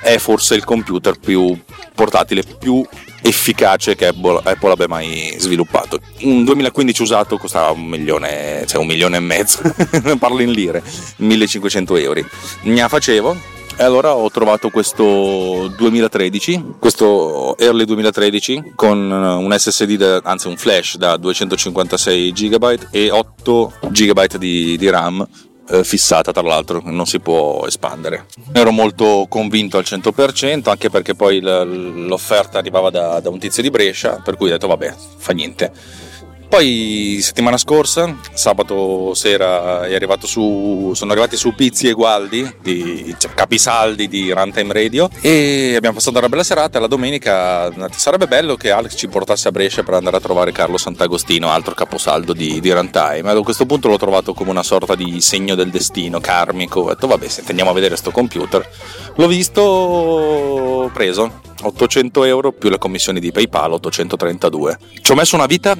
è 0.00 0.18
forse 0.18 0.54
il 0.54 0.64
computer 0.64 1.18
più 1.18 1.56
portatile, 1.94 2.42
più 2.42 2.84
efficace 3.22 3.94
che 3.94 4.06
Apple, 4.06 4.40
Apple 4.42 4.72
abbia 4.72 4.88
mai 4.88 5.34
sviluppato. 5.38 6.00
Un 6.22 6.44
2015 6.44 7.02
usato 7.02 7.36
costava 7.36 7.70
un 7.70 7.86
milione, 7.86 8.64
cioè 8.66 8.80
un 8.80 8.86
milione 8.86 9.16
e 9.16 9.20
mezzo, 9.20 9.60
parlo 10.18 10.40
in 10.40 10.50
lire, 10.50 10.82
1500 11.16 11.96
euro. 11.96 12.20
Ne 12.62 12.88
facevo 12.88 13.58
e 13.80 13.82
allora 13.82 14.14
ho 14.14 14.30
trovato 14.30 14.68
questo 14.68 15.72
2013, 15.74 16.74
questo 16.78 17.56
early 17.56 17.84
2013 17.84 18.72
con 18.74 18.98
un 19.10 19.56
SSD, 19.56 19.96
da, 19.96 20.20
anzi 20.22 20.48
un 20.48 20.58
flash 20.58 20.96
da 20.96 21.16
256 21.16 22.32
GB 22.32 22.88
e 22.90 23.10
8 23.10 23.72
GB 23.88 24.36
di, 24.36 24.76
di 24.76 24.90
RAM 24.90 25.26
eh, 25.70 25.84
fissata 25.84 26.32
tra 26.32 26.42
l'altro, 26.42 26.80
non 26.84 27.06
si 27.06 27.20
può 27.20 27.64
espandere. 27.66 28.26
Ero 28.52 28.70
molto 28.70 29.26
convinto 29.28 29.78
al 29.78 29.84
100%, 29.86 30.68
anche 30.68 30.90
perché 30.90 31.14
poi 31.14 31.40
l'offerta 31.40 32.58
arrivava 32.58 32.90
da, 32.90 33.20
da 33.20 33.30
un 33.30 33.38
tizio 33.38 33.62
di 33.62 33.70
Brescia, 33.70 34.20
per 34.22 34.36
cui 34.36 34.48
ho 34.48 34.52
detto 34.52 34.66
vabbè, 34.66 34.94
fa 35.16 35.32
niente. 35.32 35.72
Poi 36.50 37.20
settimana 37.22 37.56
scorsa, 37.56 38.12
sabato 38.32 39.14
sera, 39.14 39.86
su, 40.22 40.90
sono 40.96 41.12
arrivati 41.12 41.36
su 41.36 41.54
Pizzi 41.54 41.86
e 41.86 41.92
Gualdi, 41.92 42.56
di, 42.60 43.14
cioè, 43.16 43.32
capisaldi 43.34 44.08
di 44.08 44.32
Runtime 44.32 44.72
Radio, 44.72 45.08
e 45.20 45.74
abbiamo 45.76 45.94
passato 45.94 46.18
una 46.18 46.28
bella 46.28 46.42
serata. 46.42 46.80
La 46.80 46.88
domenica 46.88 47.72
sarebbe 47.92 48.26
bello 48.26 48.56
che 48.56 48.72
Alex 48.72 48.96
ci 48.96 49.06
portasse 49.06 49.46
a 49.46 49.52
Brescia 49.52 49.84
per 49.84 49.94
andare 49.94 50.16
a 50.16 50.20
trovare 50.20 50.50
Carlo 50.50 50.76
Sant'Agostino, 50.76 51.48
altro 51.50 51.72
caposaldo 51.72 52.32
di, 52.32 52.58
di 52.58 52.72
Runtime. 52.72 53.30
A 53.30 53.40
questo 53.42 53.64
punto 53.64 53.86
l'ho 53.86 53.96
trovato 53.96 54.34
come 54.34 54.50
una 54.50 54.64
sorta 54.64 54.96
di 54.96 55.20
segno 55.20 55.54
del 55.54 55.70
destino 55.70 56.18
karmico. 56.18 56.80
Ho 56.80 56.88
detto, 56.88 57.06
vabbè, 57.06 57.28
se 57.28 57.44
andiamo 57.46 57.70
a 57.70 57.74
vedere 57.74 57.94
sto 57.94 58.10
computer. 58.10 58.68
L'ho 59.14 59.28
visto, 59.28 60.90
preso 60.92 61.42
800 61.62 62.24
euro 62.24 62.50
più 62.50 62.70
le 62.70 62.78
commissioni 62.78 63.20
di 63.20 63.30
PayPal, 63.30 63.74
832. 63.74 64.78
Ci 65.00 65.12
ho 65.12 65.14
messo 65.14 65.36
una 65.36 65.46
vita 65.46 65.76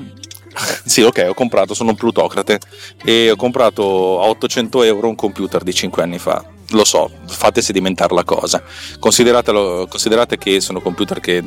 sì, 0.85 1.03
ok, 1.03 1.27
ho 1.29 1.35
comprato, 1.35 1.75
sono 1.75 1.91
un 1.91 1.97
plutocrate 1.97 2.59
e 3.05 3.31
ho 3.31 3.37
comprato 3.37 4.21
a 4.21 4.27
800 4.27 4.83
euro 4.83 5.09
un 5.09 5.15
computer 5.15 5.63
di 5.63 5.73
5 5.73 6.03
anni 6.03 6.19
fa. 6.19 6.45
Lo 6.71 6.85
so, 6.85 7.11
fate 7.27 7.63
sedimentare 7.63 8.15
la 8.15 8.25
cosa. 8.25 8.63
Considerate 8.99 10.39
che 10.39 10.61
sono 10.61 10.81
computer 10.81 11.21
che 11.21 11.43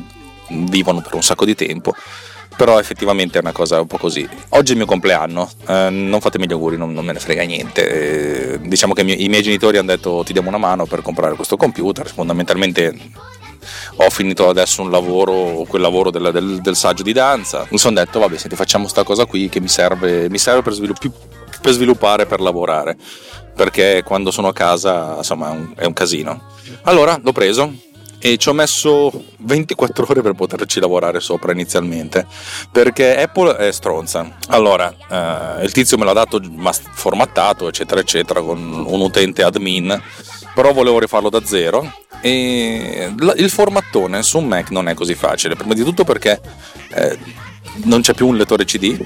vivono 0.48 1.00
per 1.00 1.14
un 1.14 1.22
sacco 1.22 1.44
di 1.44 1.54
tempo 1.54 1.94
però 2.56 2.78
effettivamente 2.78 3.38
è 3.38 3.40
una 3.40 3.52
cosa 3.52 3.80
un 3.80 3.86
po' 3.86 3.98
così. 3.98 4.28
Oggi 4.50 4.68
è 4.68 4.70
il 4.72 4.78
mio 4.78 4.86
compleanno, 4.86 5.50
eh, 5.66 5.88
non 5.90 6.20
fatemi 6.20 6.46
gli 6.46 6.52
auguri, 6.52 6.76
non, 6.76 6.92
non 6.92 7.04
me 7.04 7.12
ne 7.12 7.18
frega 7.18 7.42
niente. 7.42 7.88
Eh, 8.54 8.60
diciamo 8.60 8.92
che 8.92 9.02
i 9.02 9.28
miei 9.28 9.42
genitori 9.42 9.76
hanno 9.76 9.88
detto 9.88 10.22
ti 10.24 10.32
diamo 10.32 10.48
una 10.48 10.58
mano 10.58 10.86
per 10.86 11.02
comprare 11.02 11.34
questo 11.34 11.56
computer, 11.56 12.08
fondamentalmente 12.08 12.96
ho 13.96 14.10
finito 14.10 14.48
adesso 14.48 14.82
un 14.82 14.90
lavoro, 14.90 15.64
quel 15.68 15.82
lavoro 15.82 16.10
del, 16.10 16.30
del, 16.32 16.60
del 16.60 16.76
saggio 16.76 17.02
di 17.02 17.12
danza, 17.12 17.66
mi 17.70 17.78
sono 17.78 17.94
detto 17.94 18.18
vabbè 18.18 18.36
senti 18.36 18.56
facciamo 18.56 18.88
sta 18.88 19.02
cosa 19.02 19.24
qui 19.26 19.48
che 19.48 19.60
mi 19.60 19.68
serve, 19.68 20.28
mi 20.28 20.38
serve 20.38 20.62
per, 20.62 20.72
svilupp- 20.72 21.06
per 21.60 21.72
sviluppare, 21.72 22.26
per 22.26 22.40
lavorare, 22.40 22.96
perché 23.54 24.02
quando 24.04 24.30
sono 24.30 24.48
a 24.48 24.52
casa 24.52 25.14
insomma 25.18 25.48
è 25.48 25.52
un, 25.52 25.72
è 25.76 25.84
un 25.84 25.92
casino. 25.92 26.52
Allora 26.82 27.18
l'ho 27.22 27.32
preso, 27.32 27.72
e 28.26 28.38
ci 28.38 28.48
ho 28.48 28.54
messo 28.54 29.12
24 29.36 30.06
ore 30.08 30.22
per 30.22 30.32
poterci 30.32 30.80
lavorare 30.80 31.20
sopra 31.20 31.52
inizialmente 31.52 32.26
perché 32.72 33.20
Apple 33.20 33.54
è 33.54 33.70
stronza. 33.70 34.38
Allora 34.48 34.90
eh, 35.10 35.62
il 35.62 35.72
tizio 35.72 35.98
me 35.98 36.06
l'ha 36.06 36.14
dato 36.14 36.40
formattato 36.94 37.68
eccetera 37.68 38.00
eccetera 38.00 38.40
con 38.40 38.58
un 38.86 39.00
utente 39.02 39.42
admin 39.42 40.02
però 40.54 40.72
volevo 40.72 40.98
rifarlo 40.98 41.28
da 41.28 41.44
zero. 41.44 41.92
E 42.20 43.12
il 43.36 43.50
formattone 43.50 44.22
su 44.22 44.38
un 44.38 44.46
Mac 44.46 44.70
non 44.70 44.88
è 44.88 44.94
così 44.94 45.14
facile. 45.14 45.56
Prima 45.56 45.74
di 45.74 45.84
tutto 45.84 46.04
perché 46.04 46.40
eh, 46.94 47.18
non 47.84 48.00
c'è 48.00 48.14
più 48.14 48.28
un 48.28 48.36
lettore 48.36 48.64
CD 48.64 48.96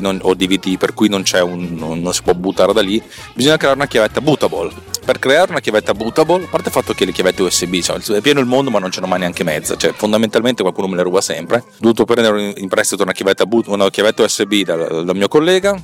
non, 0.00 0.18
o 0.22 0.34
DVD 0.34 0.78
per 0.78 0.94
cui 0.94 1.08
non, 1.08 1.22
un, 1.42 2.00
non, 2.00 2.14
si 2.14 2.22
può 2.22 2.32
buttare 2.32 2.72
da 2.72 2.80
lì. 2.80 3.02
Bisogna 3.34 3.56
creare 3.56 3.76
una 3.76 3.86
chiavetta 3.86 4.20
bootable. 4.20 4.72
Per 5.04 5.18
creare 5.18 5.50
una 5.50 5.60
chiavetta 5.60 5.92
bootable 5.92 6.44
a 6.44 6.48
parte 6.48 6.68
il 6.68 6.74
fatto 6.74 6.92
che 6.94 7.04
le 7.04 7.12
chiavette 7.12 7.42
USB 7.42 7.80
cioè, 7.80 7.98
è 7.98 8.20
pieno 8.20 8.38
il 8.40 8.46
mondo 8.46 8.70
ma 8.70 8.78
non 8.78 8.90
ce 8.90 9.00
n'è 9.00 9.06
mai 9.06 9.18
neanche 9.18 9.44
mezza. 9.44 9.76
Cioè 9.76 9.92
fondamentalmente 9.92 10.62
qualcuno 10.62 10.88
me 10.88 10.96
le 10.96 11.02
ruba 11.02 11.20
sempre. 11.20 11.58
Ho 11.58 11.64
dovuto 11.78 12.04
prendere 12.04 12.54
in 12.56 12.68
prestito 12.68 13.02
una 13.02 13.12
chiavetta, 13.12 13.44
boot, 13.46 13.66
una 13.66 13.90
chiavetta 13.90 14.22
USB 14.22 14.62
dal, 14.62 15.04
dal 15.04 15.16
mio 15.16 15.28
collega. 15.28 15.76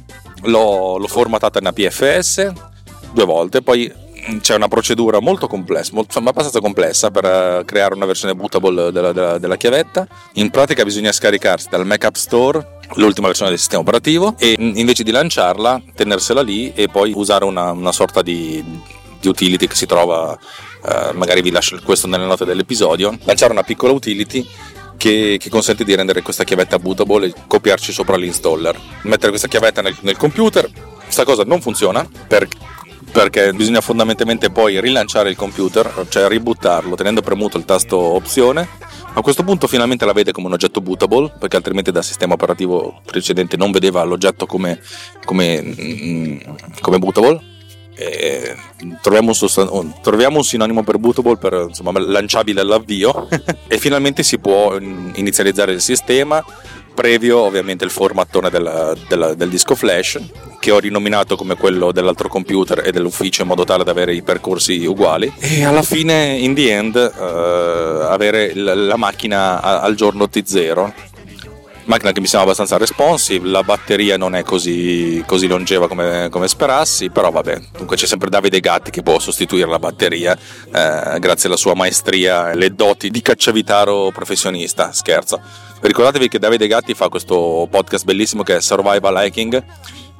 L'ho, 0.42 0.96
l'ho 0.96 1.08
formatata 1.08 1.58
in 1.58 1.66
APFS 1.66 2.52
due 3.12 3.24
volte. 3.24 3.62
Poi 3.62 3.92
c'è 4.40 4.54
una 4.54 4.68
procedura 4.68 5.20
molto 5.20 5.46
complessa, 5.46 5.92
molto, 5.94 6.18
abbastanza 6.18 6.60
complessa 6.60 7.10
per 7.10 7.24
uh, 7.24 7.64
creare 7.64 7.94
una 7.94 8.06
versione 8.06 8.34
bootable 8.34 8.90
della, 8.90 9.12
della, 9.12 9.38
della, 9.38 9.56
chiavetta. 9.56 10.06
In 10.34 10.50
pratica 10.50 10.82
bisogna 10.84 11.12
scaricarsi 11.12 11.68
dal 11.70 11.86
Mac 11.86 12.04
App 12.04 12.14
Store 12.14 12.74
l'ultima 12.94 13.28
versione 13.28 13.50
del 13.50 13.58
sistema 13.58 13.82
operativo 13.82 14.34
e 14.38 14.54
invece 14.58 15.02
di 15.02 15.10
lanciarla 15.10 15.82
tenersela 15.94 16.40
lì 16.40 16.72
e 16.74 16.88
poi 16.88 17.12
usare 17.14 17.44
una, 17.44 17.72
una 17.72 17.92
sorta 17.92 18.22
di, 18.22 18.62
di, 19.20 19.28
utility 19.28 19.66
che 19.66 19.74
si 19.74 19.86
trova, 19.86 20.32
uh, 20.32 21.16
magari 21.16 21.40
vi 21.40 21.50
lascio 21.50 21.78
questo 21.84 22.06
nelle 22.06 22.26
note 22.26 22.44
dell'episodio, 22.44 23.16
lanciare 23.24 23.52
una 23.52 23.62
piccola 23.62 23.92
utility 23.92 24.46
che, 24.96 25.36
che, 25.38 25.50
consente 25.50 25.84
di 25.84 25.94
rendere 25.94 26.22
questa 26.22 26.44
chiavetta 26.44 26.78
bootable 26.78 27.26
e 27.26 27.34
copiarci 27.46 27.92
sopra 27.92 28.16
l'installer. 28.16 28.76
Mettere 29.02 29.28
questa 29.28 29.46
chiavetta 29.46 29.82
nel, 29.82 29.96
nel 30.00 30.16
computer, 30.16 30.68
questa 31.02 31.24
cosa 31.24 31.44
non 31.44 31.60
funziona 31.60 32.08
perché 32.26 32.56
perché 33.16 33.50
bisogna 33.54 33.80
fondamentalmente 33.80 34.50
poi 34.50 34.78
rilanciare 34.78 35.30
il 35.30 35.36
computer, 35.36 36.04
cioè 36.10 36.28
ributtarlo 36.28 36.94
tenendo 36.96 37.22
premuto 37.22 37.56
il 37.56 37.64
tasto 37.64 37.96
opzione. 37.96 38.68
A 39.14 39.22
questo 39.22 39.42
punto 39.42 39.66
finalmente 39.66 40.04
la 40.04 40.12
vede 40.12 40.32
come 40.32 40.48
un 40.48 40.52
oggetto 40.52 40.82
bootable, 40.82 41.32
perché 41.38 41.56
altrimenti 41.56 41.90
dal 41.90 42.04
sistema 42.04 42.34
operativo 42.34 43.00
precedente 43.06 43.56
non 43.56 43.70
vedeva 43.70 44.02
l'oggetto 44.04 44.44
come, 44.44 44.78
come, 45.24 45.62
mm, 45.62 46.38
come 46.82 46.98
bootable. 46.98 47.40
Troviamo 49.00 49.32
un, 49.70 49.94
troviamo 50.02 50.36
un, 50.36 50.44
sinonimo 50.44 50.84
per 50.84 50.98
bootable 50.98 51.38
per 51.38 51.68
insomma, 51.68 51.98
lanciabile 51.98 52.60
all'avvio 52.60 53.28
e 53.66 53.78
finalmente 53.78 54.22
si 54.22 54.38
può 54.38 54.76
inizializzare 54.76 55.72
il 55.72 55.80
sistema 55.80 56.44
previo 56.96 57.40
ovviamente 57.40 57.84
il 57.84 57.90
formattone 57.90 58.48
della, 58.48 58.94
della, 59.06 59.34
del 59.34 59.50
disco 59.50 59.74
flash 59.74 60.18
che 60.58 60.70
ho 60.72 60.78
rinominato 60.80 61.36
come 61.36 61.54
quello 61.54 61.92
dell'altro 61.92 62.28
computer 62.28 62.82
e 62.84 62.90
dell'ufficio 62.90 63.42
in 63.42 63.48
modo 63.48 63.64
tale 63.64 63.84
da 63.84 63.92
avere 63.92 64.14
i 64.14 64.22
percorsi 64.22 64.84
uguali. 64.84 65.32
E 65.38 65.64
alla 65.64 65.82
fine 65.82 66.36
in 66.38 66.54
the 66.54 66.72
end 66.72 66.94
uh, 66.96 67.22
avere 68.10 68.52
la 68.54 68.96
macchina 68.96 69.60
al 69.60 69.94
giorno 69.94 70.24
T0 70.24 70.92
macchina 71.86 72.12
che 72.12 72.20
mi 72.20 72.26
sembra 72.26 72.50
abbastanza 72.50 72.76
responsive, 72.76 73.48
la 73.48 73.62
batteria 73.62 74.16
non 74.16 74.34
è 74.34 74.42
così, 74.42 75.22
così 75.26 75.46
longeva 75.46 75.88
come, 75.88 76.28
come, 76.30 76.48
sperassi, 76.48 77.10
però 77.10 77.30
vabbè, 77.30 77.60
comunque 77.72 77.96
c'è 77.96 78.06
sempre 78.06 78.28
Davide 78.28 78.60
Gatti 78.60 78.90
che 78.90 79.02
può 79.02 79.18
sostituire 79.18 79.68
la 79.68 79.78
batteria 79.78 80.36
eh, 80.36 81.18
grazie 81.18 81.48
alla 81.48 81.56
sua 81.56 81.74
maestria 81.74 82.50
e 82.50 82.56
le 82.56 82.74
doti 82.74 83.10
di 83.10 83.22
cacciavitaro 83.22 84.10
professionista, 84.12 84.92
scherzo. 84.92 85.40
Ricordatevi 85.80 86.28
che 86.28 86.38
Davide 86.38 86.66
Gatti 86.66 86.94
fa 86.94 87.08
questo 87.08 87.66
podcast 87.70 88.04
bellissimo 88.04 88.42
che 88.42 88.56
è 88.56 88.60
Survival 88.60 89.26
Hiking 89.26 89.64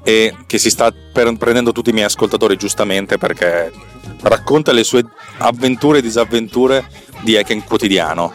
e 0.07 0.33
che 0.47 0.59
si 0.59 0.71
sta 0.71 0.95
prendendo 1.13 1.73
tutti 1.73 1.91
i 1.91 1.93
miei 1.93 2.07
ascoltatori 2.07 2.57
giustamente 2.57 3.19
perché 3.19 3.73
racconta 4.21 4.71
le 4.71 4.85
sue 4.85 5.05
avventure 5.39 5.99
e 5.99 6.03
disavventure 6.03 6.87
di 7.23 7.37
hiking 7.37 7.65
quotidiano. 7.65 8.33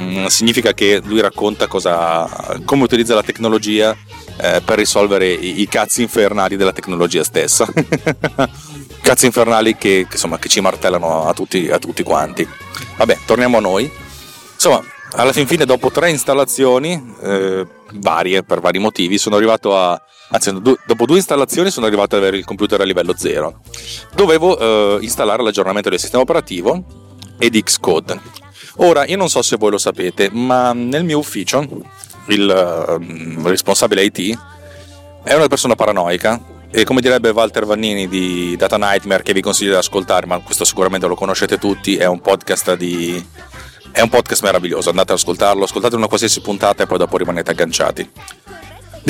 Mm, 0.00 0.24
significa 0.26 0.72
che 0.72 1.02
lui 1.04 1.20
racconta 1.20 1.66
cosa, 1.66 2.26
come 2.64 2.84
utilizza 2.84 3.14
la 3.14 3.22
tecnologia 3.22 3.94
eh, 4.38 4.62
per 4.64 4.78
risolvere 4.78 5.30
i, 5.30 5.60
i, 5.60 5.68
cazzi 5.68 6.00
infernali 6.00 6.56
della 6.56 6.72
tecnologia 6.72 7.22
stessa. 7.22 7.68
cazzi 9.02 9.26
infernali 9.26 9.76
che, 9.76 10.06
che, 10.08 10.12
insomma, 10.14 10.38
che 10.38 10.48
ci 10.48 10.62
martellano 10.62 11.26
a 11.26 11.34
tutti, 11.34 11.68
a 11.68 11.78
tutti 11.78 12.02
quanti. 12.02 12.48
Vabbè, 12.96 13.18
torniamo 13.26 13.58
a 13.58 13.60
noi. 13.60 13.92
Insomma, 14.54 14.82
alla 15.12 15.32
fin 15.32 15.46
fine, 15.46 15.66
dopo 15.66 15.90
tre 15.90 16.08
installazioni, 16.08 17.14
eh, 17.22 17.66
varie 17.94 18.42
per 18.42 18.60
vari 18.60 18.78
motivi, 18.78 19.18
sono 19.18 19.36
arrivato 19.36 19.76
a. 19.76 20.00
Anzi, 20.32 20.52
dopo 20.60 21.06
due 21.06 21.16
installazioni 21.16 21.70
sono 21.70 21.86
arrivato 21.86 22.14
ad 22.14 22.22
avere 22.22 22.36
il 22.36 22.44
computer 22.44 22.80
a 22.80 22.84
livello 22.84 23.14
0. 23.16 23.60
Dovevo 24.14 24.58
eh, 24.58 24.98
installare 25.02 25.42
l'aggiornamento 25.42 25.88
del 25.88 25.98
sistema 25.98 26.22
operativo 26.22 26.84
e 27.36 27.50
di 27.50 27.62
Xcode. 27.62 28.20
Ora, 28.76 29.04
io 29.06 29.16
non 29.16 29.28
so 29.28 29.42
se 29.42 29.56
voi 29.56 29.70
lo 29.70 29.78
sapete, 29.78 30.30
ma 30.32 30.72
nel 30.72 31.04
mio 31.04 31.18
ufficio 31.18 31.66
il 32.26 32.48
uh, 32.48 33.46
responsabile 33.46 34.04
IT 34.04 34.38
è 35.24 35.34
una 35.34 35.48
persona 35.48 35.74
paranoica 35.74 36.40
e 36.70 36.84
come 36.84 37.00
direbbe 37.00 37.30
Walter 37.30 37.66
Vannini 37.66 38.06
di 38.06 38.54
Data 38.56 38.76
Nightmare 38.76 39.24
che 39.24 39.32
vi 39.32 39.40
consiglio 39.40 39.72
di 39.72 39.76
ascoltare, 39.76 40.26
ma 40.26 40.38
questo 40.38 40.64
sicuramente 40.64 41.08
lo 41.08 41.16
conoscete 41.16 41.58
tutti, 41.58 41.96
è 41.96 42.06
un 42.06 42.20
podcast 42.20 42.76
di 42.76 43.22
è 43.92 44.00
un 44.00 44.08
podcast 44.08 44.44
meraviglioso, 44.44 44.90
andate 44.90 45.12
ad 45.12 45.18
ascoltarlo, 45.18 45.64
ascoltate 45.64 45.96
una 45.96 46.06
qualsiasi 46.06 46.40
puntata 46.40 46.84
e 46.84 46.86
poi 46.86 46.98
dopo 46.98 47.16
rimanete 47.16 47.50
agganciati. 47.50 48.10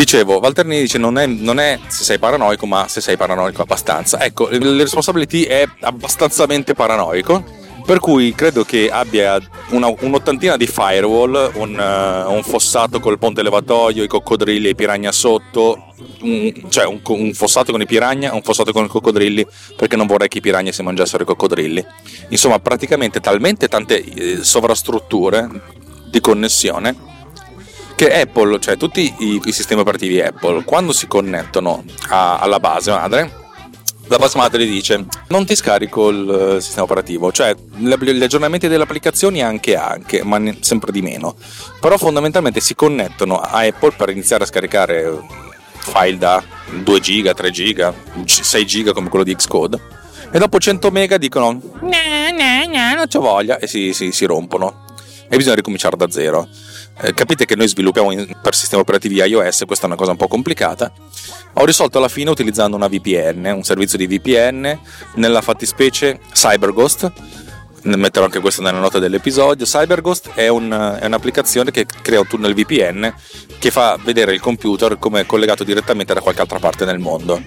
Dicevo, 0.00 0.40
Valterni 0.40 0.80
dice 0.80 0.96
non 0.96 1.18
è, 1.18 1.26
non 1.26 1.60
è, 1.60 1.78
se 1.88 2.04
sei 2.04 2.18
paranoico, 2.18 2.64
ma 2.64 2.88
se 2.88 3.02
sei 3.02 3.18
paranoico 3.18 3.60
abbastanza. 3.60 4.18
Ecco, 4.18 4.48
il 4.48 4.80
responsability 4.80 5.42
è 5.42 5.68
abbastanza 5.80 6.46
paranoico 6.74 7.44
per 7.84 7.98
cui 7.98 8.34
credo 8.34 8.64
che 8.64 8.88
abbia 8.90 9.38
una, 9.72 9.92
un'ottantina 10.00 10.56
di 10.56 10.66
firewall, 10.66 11.50
un, 11.56 11.78
uh, 11.78 12.32
un, 12.32 12.42
fossato 12.42 12.98
col 12.98 13.18
ponte 13.18 13.42
levatoio, 13.42 14.02
i 14.02 14.06
coccodrilli 14.06 14.68
e 14.68 14.70
i 14.70 14.74
piranha 14.74 15.12
sotto, 15.12 15.92
un, 16.22 16.50
cioè 16.70 16.86
un, 16.86 17.00
un, 17.04 17.34
fossato 17.34 17.70
con 17.70 17.82
i 17.82 17.86
piranha, 17.86 18.32
un 18.32 18.42
fossato 18.42 18.72
con 18.72 18.86
i 18.86 18.88
coccodrilli, 18.88 19.46
perché 19.76 19.96
non 19.96 20.06
vorrei 20.06 20.28
che 20.28 20.38
i 20.38 20.40
piranha 20.40 20.72
si 20.72 20.82
mangiassero 20.82 21.24
i 21.24 21.26
coccodrilli. 21.26 21.84
Insomma, 22.28 22.58
praticamente 22.58 23.20
talmente 23.20 23.68
tante 23.68 24.02
eh, 24.02 24.44
sovrastrutture 24.44 25.46
di 26.08 26.20
connessione 26.20 27.08
che 28.00 28.18
Apple, 28.18 28.58
cioè 28.60 28.78
tutti 28.78 29.14
i, 29.18 29.42
i 29.44 29.52
sistemi 29.52 29.82
operativi 29.82 30.22
Apple, 30.22 30.64
quando 30.64 30.90
si 30.90 31.06
connettono 31.06 31.84
a, 32.08 32.38
alla 32.38 32.58
base 32.58 32.90
madre, 32.90 33.30
la 34.06 34.16
base 34.16 34.38
madre 34.38 34.64
dice 34.64 35.04
non 35.28 35.44
ti 35.44 35.54
scarico 35.54 36.08
il 36.08 36.54
eh, 36.56 36.60
sistema 36.62 36.84
operativo, 36.84 37.30
cioè 37.30 37.54
gli 37.76 38.22
aggiornamenti 38.22 38.68
delle 38.68 38.84
applicazioni 38.84 39.42
anche 39.42 39.76
anche, 39.76 40.24
ma 40.24 40.40
sempre 40.60 40.92
di 40.92 41.02
meno. 41.02 41.36
Però 41.78 41.98
fondamentalmente 41.98 42.60
si 42.60 42.74
connettono 42.74 43.38
a 43.38 43.58
Apple 43.66 43.92
per 43.94 44.08
iniziare 44.08 44.44
a 44.44 44.46
scaricare 44.46 45.20
file 45.80 46.16
da 46.16 46.42
2 46.82 47.00
giga, 47.00 47.34
3 47.34 47.50
giga, 47.50 47.94
6 48.24 48.64
giga 48.64 48.92
come 48.94 49.10
quello 49.10 49.26
di 49.26 49.36
Xcode 49.36 49.78
e 50.32 50.38
dopo 50.38 50.58
100 50.58 50.90
mega 50.90 51.18
dicono 51.18 51.52
no, 51.52 51.60
no, 51.82 52.64
no, 52.66 52.94
non 52.94 53.06
c'ho 53.08 53.20
voglia 53.20 53.58
e 53.58 53.66
si, 53.66 53.92
si, 53.92 54.10
si 54.10 54.24
rompono 54.24 54.88
e 55.32 55.36
bisogna 55.36 55.54
ricominciare 55.54 55.96
da 55.96 56.10
zero. 56.10 56.48
Eh, 57.02 57.14
capite 57.14 57.46
che 57.46 57.56
noi 57.56 57.66
sviluppiamo 57.66 58.10
in, 58.10 58.36
per 58.42 58.54
sistemi 58.54 58.82
operativi 58.82 59.16
iOS, 59.16 59.62
questa 59.66 59.84
è 59.84 59.88
una 59.88 59.96
cosa 59.96 60.10
un 60.10 60.18
po' 60.18 60.28
complicata. 60.28 60.92
Ho 61.54 61.64
risolto 61.64 61.98
alla 61.98 62.08
fine 62.08 62.28
utilizzando 62.28 62.76
una 62.76 62.88
VPN, 62.88 63.50
un 63.54 63.62
servizio 63.62 63.96
di 63.96 64.06
VPN, 64.06 64.78
nella 65.14 65.40
fattispecie 65.40 66.20
CyberGhost. 66.32 67.12
Metterò 67.82 68.26
anche 68.26 68.40
questo 68.40 68.60
nella 68.60 68.78
nota 68.78 68.98
dell'episodio. 68.98 69.64
CyberGhost 69.64 70.32
è, 70.34 70.48
un, 70.48 70.98
è 71.00 71.06
un'applicazione 71.06 71.70
che 71.70 71.86
crea 72.02 72.20
un 72.20 72.26
tunnel 72.26 72.52
VPN 72.52 73.14
che 73.58 73.70
fa 73.70 73.98
vedere 74.02 74.34
il 74.34 74.40
computer 74.40 74.98
come 74.98 75.24
collegato 75.24 75.64
direttamente 75.64 76.12
da 76.12 76.20
qualche 76.20 76.42
altra 76.42 76.58
parte 76.58 76.84
nel 76.84 76.98
mondo 76.98 77.42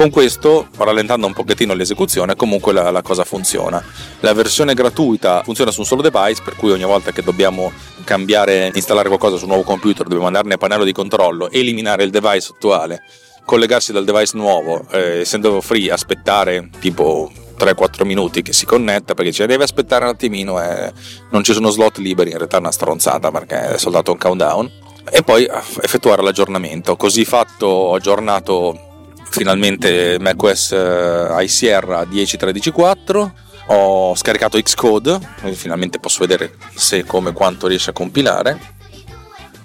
Con 0.00 0.08
questo, 0.08 0.68
rallentando 0.78 1.26
un 1.26 1.34
pochettino 1.34 1.74
l'esecuzione, 1.74 2.34
comunque 2.34 2.72
la, 2.72 2.90
la 2.90 3.02
cosa 3.02 3.22
funziona. 3.22 3.84
La 4.20 4.32
versione 4.32 4.72
gratuita 4.72 5.42
funziona 5.42 5.70
su 5.70 5.80
un 5.80 5.84
solo 5.84 6.00
device, 6.00 6.40
per 6.42 6.56
cui 6.56 6.70
ogni 6.70 6.84
volta 6.84 7.12
che 7.12 7.22
dobbiamo 7.22 7.70
cambiare, 8.04 8.70
installare 8.72 9.08
qualcosa 9.08 9.36
su 9.36 9.42
un 9.42 9.50
nuovo 9.50 9.62
computer, 9.62 10.04
dobbiamo 10.04 10.24
andarne 10.24 10.54
a 10.54 10.56
pannello 10.56 10.84
di 10.84 10.92
controllo, 10.92 11.50
eliminare 11.50 12.04
il 12.04 12.08
device 12.08 12.52
attuale, 12.54 13.02
collegarsi 13.44 13.92
dal 13.92 14.06
device 14.06 14.38
nuovo, 14.38 14.86
eh, 14.90 15.20
essendo 15.20 15.60
free, 15.60 15.90
aspettare 15.90 16.70
tipo 16.78 17.30
3-4 17.58 18.06
minuti 18.06 18.40
che 18.40 18.54
si 18.54 18.64
connetta 18.64 19.12
perché 19.12 19.32
ci 19.32 19.44
deve 19.44 19.64
aspettare 19.64 20.04
un 20.04 20.12
attimino 20.12 20.58
e 20.62 20.94
non 21.28 21.44
ci 21.44 21.52
sono 21.52 21.68
slot 21.68 21.98
liberi, 21.98 22.30
in 22.30 22.38
realtà 22.38 22.56
è 22.56 22.60
una 22.60 22.72
stronzata 22.72 23.30
perché 23.30 23.74
è 23.74 23.76
soltanto 23.76 24.12
un 24.12 24.18
countdown 24.18 24.70
e 25.10 25.22
poi 25.22 25.46
effettuare 25.82 26.22
l'aggiornamento. 26.22 26.96
Così 26.96 27.26
fatto 27.26 27.66
ho 27.66 27.94
aggiornato 27.94 28.88
finalmente 29.30 30.18
macOS 30.20 30.72
eh, 30.72 31.42
iSierra 31.44 32.02
10.13.4 32.02 33.48
ho 33.72 34.16
scaricato 34.16 34.60
Xcode, 34.60 35.18
finalmente 35.52 36.00
posso 36.00 36.20
vedere 36.20 36.54
se 36.74 37.04
come 37.04 37.32
quanto 37.32 37.68
riesce 37.68 37.90
a 37.90 37.92
compilare. 37.92 38.78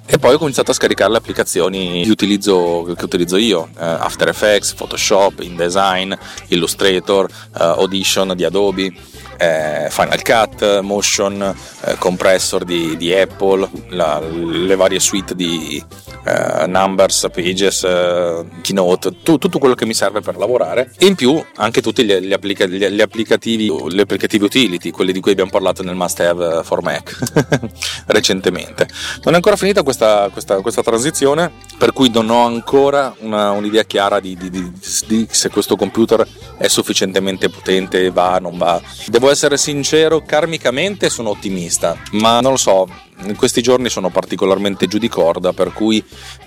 E 0.08 0.20
poi 0.20 0.36
ho 0.36 0.38
cominciato 0.38 0.70
a 0.70 0.76
scaricare 0.76 1.10
le 1.10 1.18
applicazioni 1.18 2.04
che 2.04 2.12
utilizzo, 2.12 2.94
che 2.96 3.04
utilizzo 3.04 3.38
io, 3.38 3.70
eh, 3.76 3.84
After 3.84 4.28
Effects, 4.28 4.74
Photoshop, 4.76 5.40
InDesign, 5.40 6.14
Illustrator, 6.50 7.28
eh, 7.28 7.64
Audition 7.64 8.34
di 8.36 8.44
Adobe, 8.44 8.94
eh, 9.38 9.88
Final 9.90 10.22
Cut, 10.22 10.80
Motion, 10.80 11.56
eh, 11.86 11.96
Compressor 11.98 12.64
di, 12.64 12.98
di 12.98 13.14
Apple, 13.14 13.70
la, 13.90 14.20
le 14.20 14.76
varie 14.76 15.00
suite 15.00 15.36
di 15.36 15.84
eh, 16.26 16.66
Numbers, 16.68 17.28
Pages, 17.32 17.84
eh, 17.84 18.46
Keynote, 18.62 19.22
tu, 19.22 19.38
tutto 19.38 19.60
quello 19.60 19.76
che 19.76 19.86
mi 19.86 19.94
serve 19.94 20.22
per 20.22 20.38
lavorare 20.38 20.92
e 20.98 21.06
in 21.06 21.16
più 21.16 21.44
anche 21.58 21.82
tutti 21.82 22.04
gli, 22.04 22.14
gli, 22.16 22.34
applica, 22.34 22.66
gli, 22.66 22.84
gli 22.84 23.02
applicativi, 23.02 23.70
utility, 23.70 24.90
quelli 24.90 25.12
di 25.12 25.20
cui 25.20 25.32
abbiamo 25.32 25.52
parlato 25.52 25.84
nel 25.84 25.96
must 25.96 26.20
have 26.20 26.64
for 26.64 26.82
Mac 26.82 27.16
recentemente. 28.08 28.88
Non 29.24 29.34
è 29.34 29.36
ancora 29.36 29.56
finita 29.56 29.84
questa, 29.84 30.30
questa, 30.32 30.62
questa, 30.62 30.82
transizione, 30.82 31.52
per 31.78 31.94
cui 31.94 32.10
non 32.10 32.30
ho 32.30 32.46
ancora 32.46 33.14
una, 33.20 33.52
un'idea 33.52 33.84
chiara 33.84 34.20
di, 34.20 34.36
di, 34.36 34.50
di, 34.50 34.72
di, 35.08 35.28
se 35.30 35.50
questo 35.50 35.76
computer 35.76 36.28
è 36.58 36.68
sufficientemente 36.68 37.50
potente, 37.50 38.10
va, 38.10 38.40
non 38.40 38.58
va. 38.58 38.82
Devo 39.08 39.25
essere 39.30 39.58
sincero, 39.58 40.22
karmicamente 40.22 41.10
sono 41.10 41.30
ottimista, 41.30 41.98
ma 42.12 42.40
non 42.40 42.52
lo 42.52 42.58
so, 42.58 42.88
in 43.24 43.36
questi 43.36 43.62
giorni 43.62 43.90
sono 43.90 44.10
particolarmente 44.10 44.88
giù 44.88 44.98
di 44.98 45.08
corda, 45.08 45.54
per 45.54 45.72
cui 45.74 46.04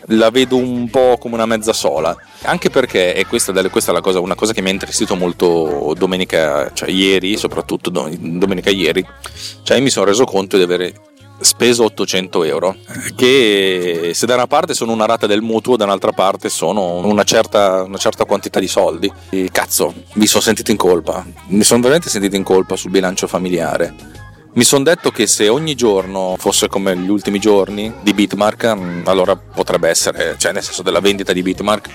la 0.08 0.30
vedo 0.30 0.56
un 0.56 0.88
po' 0.90 1.16
come 1.18 1.34
una 1.34 1.46
mezza 1.46 1.72
sola. 1.72 2.16
Anche 2.42 2.70
perché, 2.70 3.14
e 3.14 3.26
questa, 3.26 3.52
questa 3.68 3.96
è 3.96 4.00
cosa, 4.00 4.20
una 4.20 4.34
cosa 4.34 4.52
che 4.52 4.60
mi 4.60 4.68
ha 4.68 4.72
intristito 4.72 5.16
molto 5.16 5.94
domenica, 5.96 6.70
cioè 6.72 6.90
ieri, 6.90 7.36
soprattutto 7.36 7.90
domenica 7.90 8.70
ieri, 8.70 9.04
cioè 9.62 9.80
mi 9.80 9.90
sono 9.90 10.06
reso 10.06 10.24
conto 10.24 10.56
di 10.56 10.62
avere 10.62 10.94
speso 11.40 11.84
800 11.84 12.44
euro, 12.44 12.76
che 13.14 14.10
se 14.14 14.26
da 14.26 14.34
una 14.34 14.46
parte 14.46 14.74
sono 14.74 14.92
una 14.92 15.06
rata 15.06 15.26
del 15.26 15.42
mutuo, 15.42 15.76
da 15.76 15.84
un'altra 15.84 16.12
parte 16.12 16.48
sono 16.48 17.06
una 17.06 17.24
certa, 17.24 17.82
una 17.82 17.98
certa 17.98 18.24
quantità 18.24 18.60
di 18.60 18.68
soldi. 18.68 19.12
E 19.30 19.48
cazzo, 19.52 19.94
mi 20.14 20.26
sono 20.26 20.42
sentito 20.42 20.70
in 20.70 20.76
colpa, 20.76 21.24
mi 21.48 21.62
sono 21.62 21.80
veramente 21.80 22.10
sentito 22.10 22.36
in 22.36 22.42
colpa 22.42 22.76
sul 22.76 22.90
bilancio 22.90 23.26
familiare 23.26 24.17
mi 24.54 24.64
sono 24.64 24.82
detto 24.82 25.10
che 25.10 25.26
se 25.26 25.48
ogni 25.48 25.74
giorno 25.74 26.34
fosse 26.38 26.68
come 26.68 26.96
gli 26.96 27.08
ultimi 27.08 27.38
giorni 27.38 27.92
di 28.00 28.14
Bitmark, 28.14 28.74
mm, 28.74 29.00
allora 29.04 29.36
potrebbe 29.36 29.88
essere, 29.88 30.36
cioè 30.38 30.52
nel 30.52 30.62
senso 30.62 30.82
della 30.82 31.00
vendita 31.00 31.32
di 31.32 31.42
Bitmark, 31.42 31.88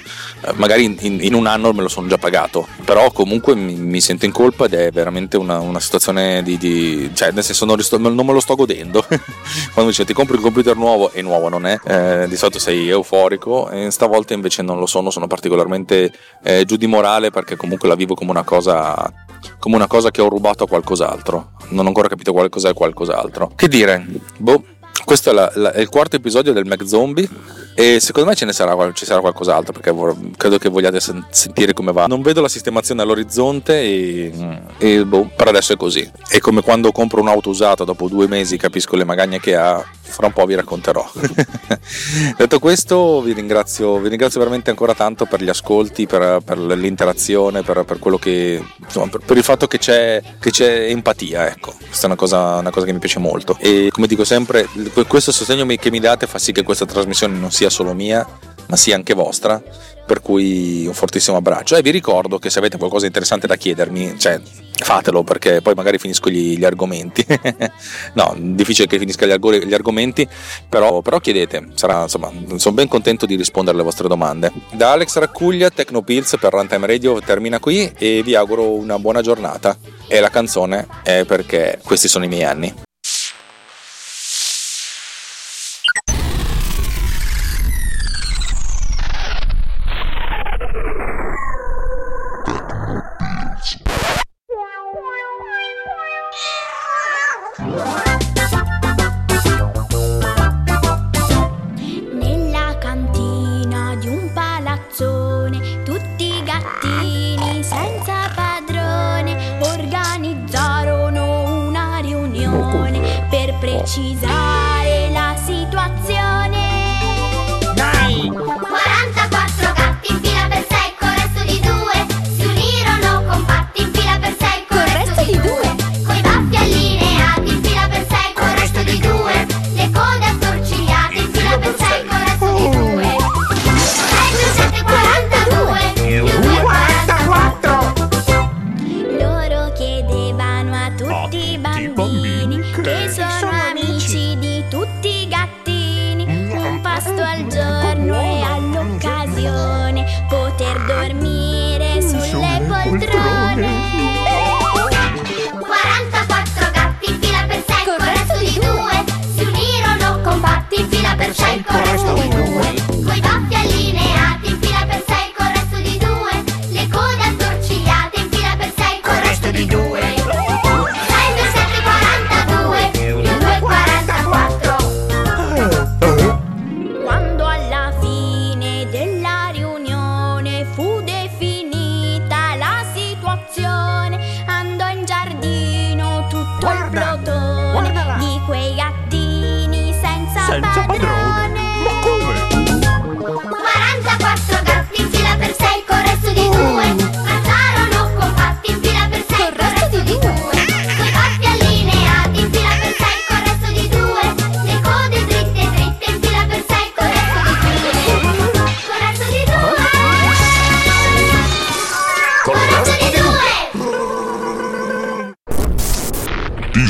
eh, 0.45 0.53
magari 0.55 0.83
in, 0.85 1.17
in 1.21 1.33
un 1.33 1.47
anno 1.47 1.73
me 1.73 1.81
lo 1.81 1.87
sono 1.87 2.07
già 2.07 2.17
pagato, 2.17 2.67
però 2.85 3.11
comunque 3.11 3.55
mi, 3.55 3.73
mi 3.73 3.99
sento 4.01 4.25
in 4.25 4.31
colpa 4.31 4.65
ed 4.65 4.73
è 4.75 4.91
veramente 4.91 5.35
una, 5.35 5.59
una 5.59 5.79
situazione 5.79 6.43
di, 6.43 6.57
di, 6.57 7.09
cioè 7.13 7.31
nel 7.31 7.43
senso 7.43 7.65
non, 7.65 7.75
risto, 7.75 7.97
non 7.97 8.15
me 8.15 8.33
lo 8.33 8.39
sto 8.39 8.55
godendo. 8.55 9.03
Quando 9.73 9.91
dice 9.91 10.05
ti 10.05 10.13
compri 10.13 10.37
un 10.37 10.43
computer 10.43 10.75
nuovo 10.75 11.11
e 11.11 11.21
nuovo 11.21 11.49
non 11.49 11.65
è, 11.65 11.79
eh, 11.85 12.27
di 12.27 12.35
solito 12.35 12.59
sei 12.59 12.87
euforico 12.89 13.69
e 13.69 13.89
stavolta 13.91 14.33
invece 14.33 14.61
non 14.61 14.79
lo 14.79 14.85
sono, 14.85 15.09
sono 15.09 15.27
particolarmente 15.27 16.13
eh, 16.43 16.65
giù 16.65 16.75
di 16.75 16.87
morale 16.87 17.31
perché 17.31 17.55
comunque 17.55 17.89
la 17.89 17.95
vivo 17.95 18.13
come 18.13 18.31
una 18.31 18.43
cosa 18.43 19.11
come 19.59 19.75
una 19.75 19.87
cosa 19.87 20.11
che 20.11 20.21
ho 20.21 20.29
rubato 20.29 20.63
a 20.63 20.67
qualcos'altro. 20.67 21.51
Non 21.69 21.85
ho 21.85 21.87
ancora 21.87 22.07
capito 22.07 22.31
quale 22.43 22.49
cos'è 22.49 22.73
qualcos'altro. 22.73 23.51
Che 23.55 23.67
dire? 23.67 24.05
Boh, 24.37 24.63
questo 25.05 25.29
è, 25.29 25.33
la, 25.33 25.51
la, 25.55 25.71
è, 25.71 25.79
il 25.79 25.89
quarto 25.89 26.15
episodio 26.15 26.53
del 26.53 26.65
Mac 26.65 26.85
Zombie 26.85 27.27
e 27.75 27.99
secondo 27.99 28.29
me 28.29 28.35
ce 28.35 28.45
ne 28.45 28.53
sarà, 28.53 28.91
ci 28.93 29.05
sarà 29.05 29.19
qualcos'altro 29.21 29.73
perché 29.73 29.93
credo 30.37 30.57
che 30.57 30.69
vogliate 30.69 30.99
sen- 30.99 31.25
sentire 31.29 31.73
come 31.73 31.91
va. 31.91 32.05
Non 32.05 32.21
vedo 32.21 32.41
la 32.41 32.47
sistemazione 32.47 33.01
all'orizzonte 33.01 33.79
e, 33.79 34.31
e 34.77 35.05
boh, 35.05 35.29
per 35.35 35.47
adesso 35.47 35.73
è 35.73 35.77
così. 35.77 36.09
È 36.27 36.39
come 36.39 36.61
quando 36.61 36.91
compro 36.91 37.21
un'auto 37.21 37.49
usata 37.49 37.83
dopo 37.83 38.07
due 38.07 38.27
mesi 38.27 38.57
capisco 38.57 38.95
le 38.95 39.03
magagne 39.03 39.39
che 39.39 39.55
ha, 39.55 39.83
fra 40.13 40.27
un 40.27 40.33
po' 40.33 40.45
vi 40.45 40.53
racconterò. 40.53 41.09
Detto 42.37 42.59
questo 42.59 43.21
vi 43.21 43.33
ringrazio, 43.33 43.97
vi 43.97 44.09
ringrazio, 44.09 44.39
veramente 44.39 44.69
ancora 44.69 44.93
tanto 44.93 45.25
per 45.25 45.41
gli 45.41 45.49
ascolti, 45.49 46.05
per, 46.05 46.41
per 46.45 46.59
l'interazione, 46.59 47.63
per, 47.63 47.83
per, 47.83 47.97
quello 47.97 48.19
che, 48.19 48.63
insomma, 48.77 49.07
per, 49.07 49.21
per 49.25 49.37
il 49.37 49.43
fatto 49.43 49.65
che 49.65 49.79
c'è, 49.79 50.21
che 50.39 50.51
c'è, 50.51 50.89
empatia, 50.89 51.47
ecco. 51.47 51.73
Questa 51.79 52.03
è 52.03 52.05
una 52.05 52.15
cosa, 52.15 52.57
una 52.57 52.69
cosa 52.69 52.85
che 52.85 52.93
mi 52.93 52.99
piace 52.99 53.17
molto. 53.17 53.57
E 53.59 53.89
come 53.91 54.05
dico 54.05 54.23
sempre, 54.23 54.67
questo 55.07 55.31
sostegno 55.31 55.65
che 55.65 55.89
mi 55.89 55.99
date 55.99 56.27
fa 56.27 56.37
sì 56.37 56.51
che 56.51 56.61
questa 56.61 56.85
trasmissione 56.85 57.35
non 57.35 57.49
sia 57.49 57.71
solo 57.71 57.93
mia, 57.93 58.25
ma 58.73 58.75
sia 58.75 58.95
anche 58.95 59.13
vostra. 59.13 59.61
Per 60.05 60.19
cui 60.19 60.85
un 60.85 60.93
fortissimo 60.93 61.37
abbraccio. 61.37 61.77
E 61.77 61.81
vi 61.81 61.91
ricordo 61.91 62.37
che 62.37 62.49
se 62.49 62.59
avete 62.59 62.77
qualcosa 62.77 63.01
di 63.01 63.07
interessante 63.07 63.47
da 63.47 63.55
chiedermi, 63.55 64.19
cioè 64.19 64.41
fatelo 64.75 65.23
perché 65.23 65.61
poi 65.61 65.75
magari 65.75 65.97
finisco 65.97 66.29
gli, 66.29 66.57
gli 66.57 66.65
argomenti. 66.65 67.25
no, 68.13 68.35
difficile 68.37 68.87
che 68.87 68.99
finisca 68.99 69.25
gli, 69.25 69.31
arg- 69.31 69.63
gli 69.63 69.73
argomenti, 69.73 70.27
però, 70.67 71.01
però, 71.01 71.19
chiedete, 71.19 71.69
Sarà, 71.75 72.01
insomma, 72.01 72.29
sono 72.57 72.75
ben 72.75 72.89
contento 72.89 73.25
di 73.25 73.35
rispondere 73.35 73.77
alle 73.77 73.85
vostre 73.85 74.09
domande. 74.09 74.51
Da 74.73 74.91
Alex 74.91 75.17
Raccuglia, 75.19 75.69
Tecnopills 75.69 76.35
per 76.37 76.51
Runtime 76.51 76.85
Radio 76.85 77.21
termina 77.21 77.59
qui 77.59 77.89
e 77.97 78.21
vi 78.23 78.35
auguro 78.35 78.71
una 78.71 78.99
buona 78.99 79.21
giornata. 79.21 79.77
E 80.07 80.19
la 80.19 80.29
canzone 80.29 80.85
è 81.03 81.23
perché 81.25 81.79
questi 81.81 82.09
sono 82.09 82.25
i 82.25 82.27
miei 82.27 82.43
anni. 82.43 82.91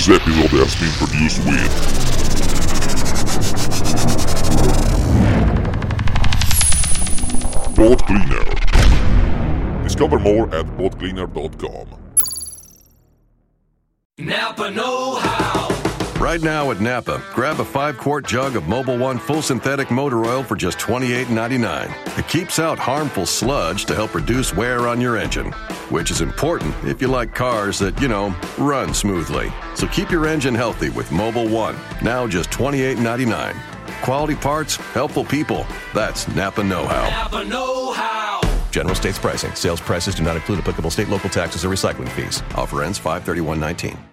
Has 0.06 0.76
been 0.76 0.92
produced 1.00 1.40
with 1.46 1.72
Boat 7.76 8.06
Cleaner. 8.06 8.44
Discover 9.84 10.20
more 10.20 10.54
at 10.54 10.66
boatcleaner.com. 10.78 11.88
Napa 14.18 14.72
Know. 14.72 15.33
Right 16.24 16.42
now 16.42 16.72
at 16.72 16.80
Napa, 16.80 17.22
grab 17.34 17.60
a 17.60 17.66
five 17.66 17.98
quart 17.98 18.26
jug 18.26 18.56
of 18.56 18.66
Mobile 18.66 18.98
One 18.98 19.20
full 19.20 19.42
synthetic 19.42 19.92
motor 19.92 20.24
oil 20.24 20.42
for 20.42 20.56
just 20.56 20.78
$28.99. 20.78 22.18
It 22.18 22.28
keeps 22.30 22.60
out 22.60 22.80
harmful 22.80 23.26
sludge 23.26 23.84
to 23.88 23.94
help 23.94 24.16
reduce 24.16 24.56
wear 24.56 24.88
on 24.88 25.02
your 25.02 25.18
engine, 25.18 25.52
which 25.90 26.12
is 26.12 26.22
important 26.22 26.74
if 26.86 27.02
you 27.02 27.10
like 27.10 27.36
cars 27.36 27.78
that, 27.80 28.02
you 28.02 28.08
know, 28.08 28.34
run 28.58 28.94
smoothly. 28.94 29.52
So 29.76 29.86
keep 29.88 30.12
your 30.12 30.26
engine 30.26 30.56
healthy 30.56 30.90
with 30.90 31.12
Mobile 31.12 31.50
One, 31.50 31.76
now 32.02 32.26
just 32.26 32.50
$28.99. 32.52 33.54
Quality 34.02 34.36
parts, 34.36 34.78
helpful 34.78 35.26
people. 35.26 35.68
That's 35.94 36.30
Napa 36.30 36.64
Know 36.64 36.88
How. 36.88 37.10
Napa 37.10 37.44
Know 37.44 37.92
How. 37.92 38.40
General 38.72 38.96
states 38.96 39.20
pricing. 39.20 39.54
Sales 39.56 39.82
prices 39.82 40.16
do 40.16 40.24
not 40.24 40.38
include 40.38 40.60
applicable 40.60 40.90
state, 40.90 41.10
local 41.10 41.30
taxes, 41.30 41.66
or 41.66 41.70
recycling 41.70 42.08
fees. 42.08 42.42
Offer 42.56 42.84
ends 42.84 42.98
531.19. 42.98 44.13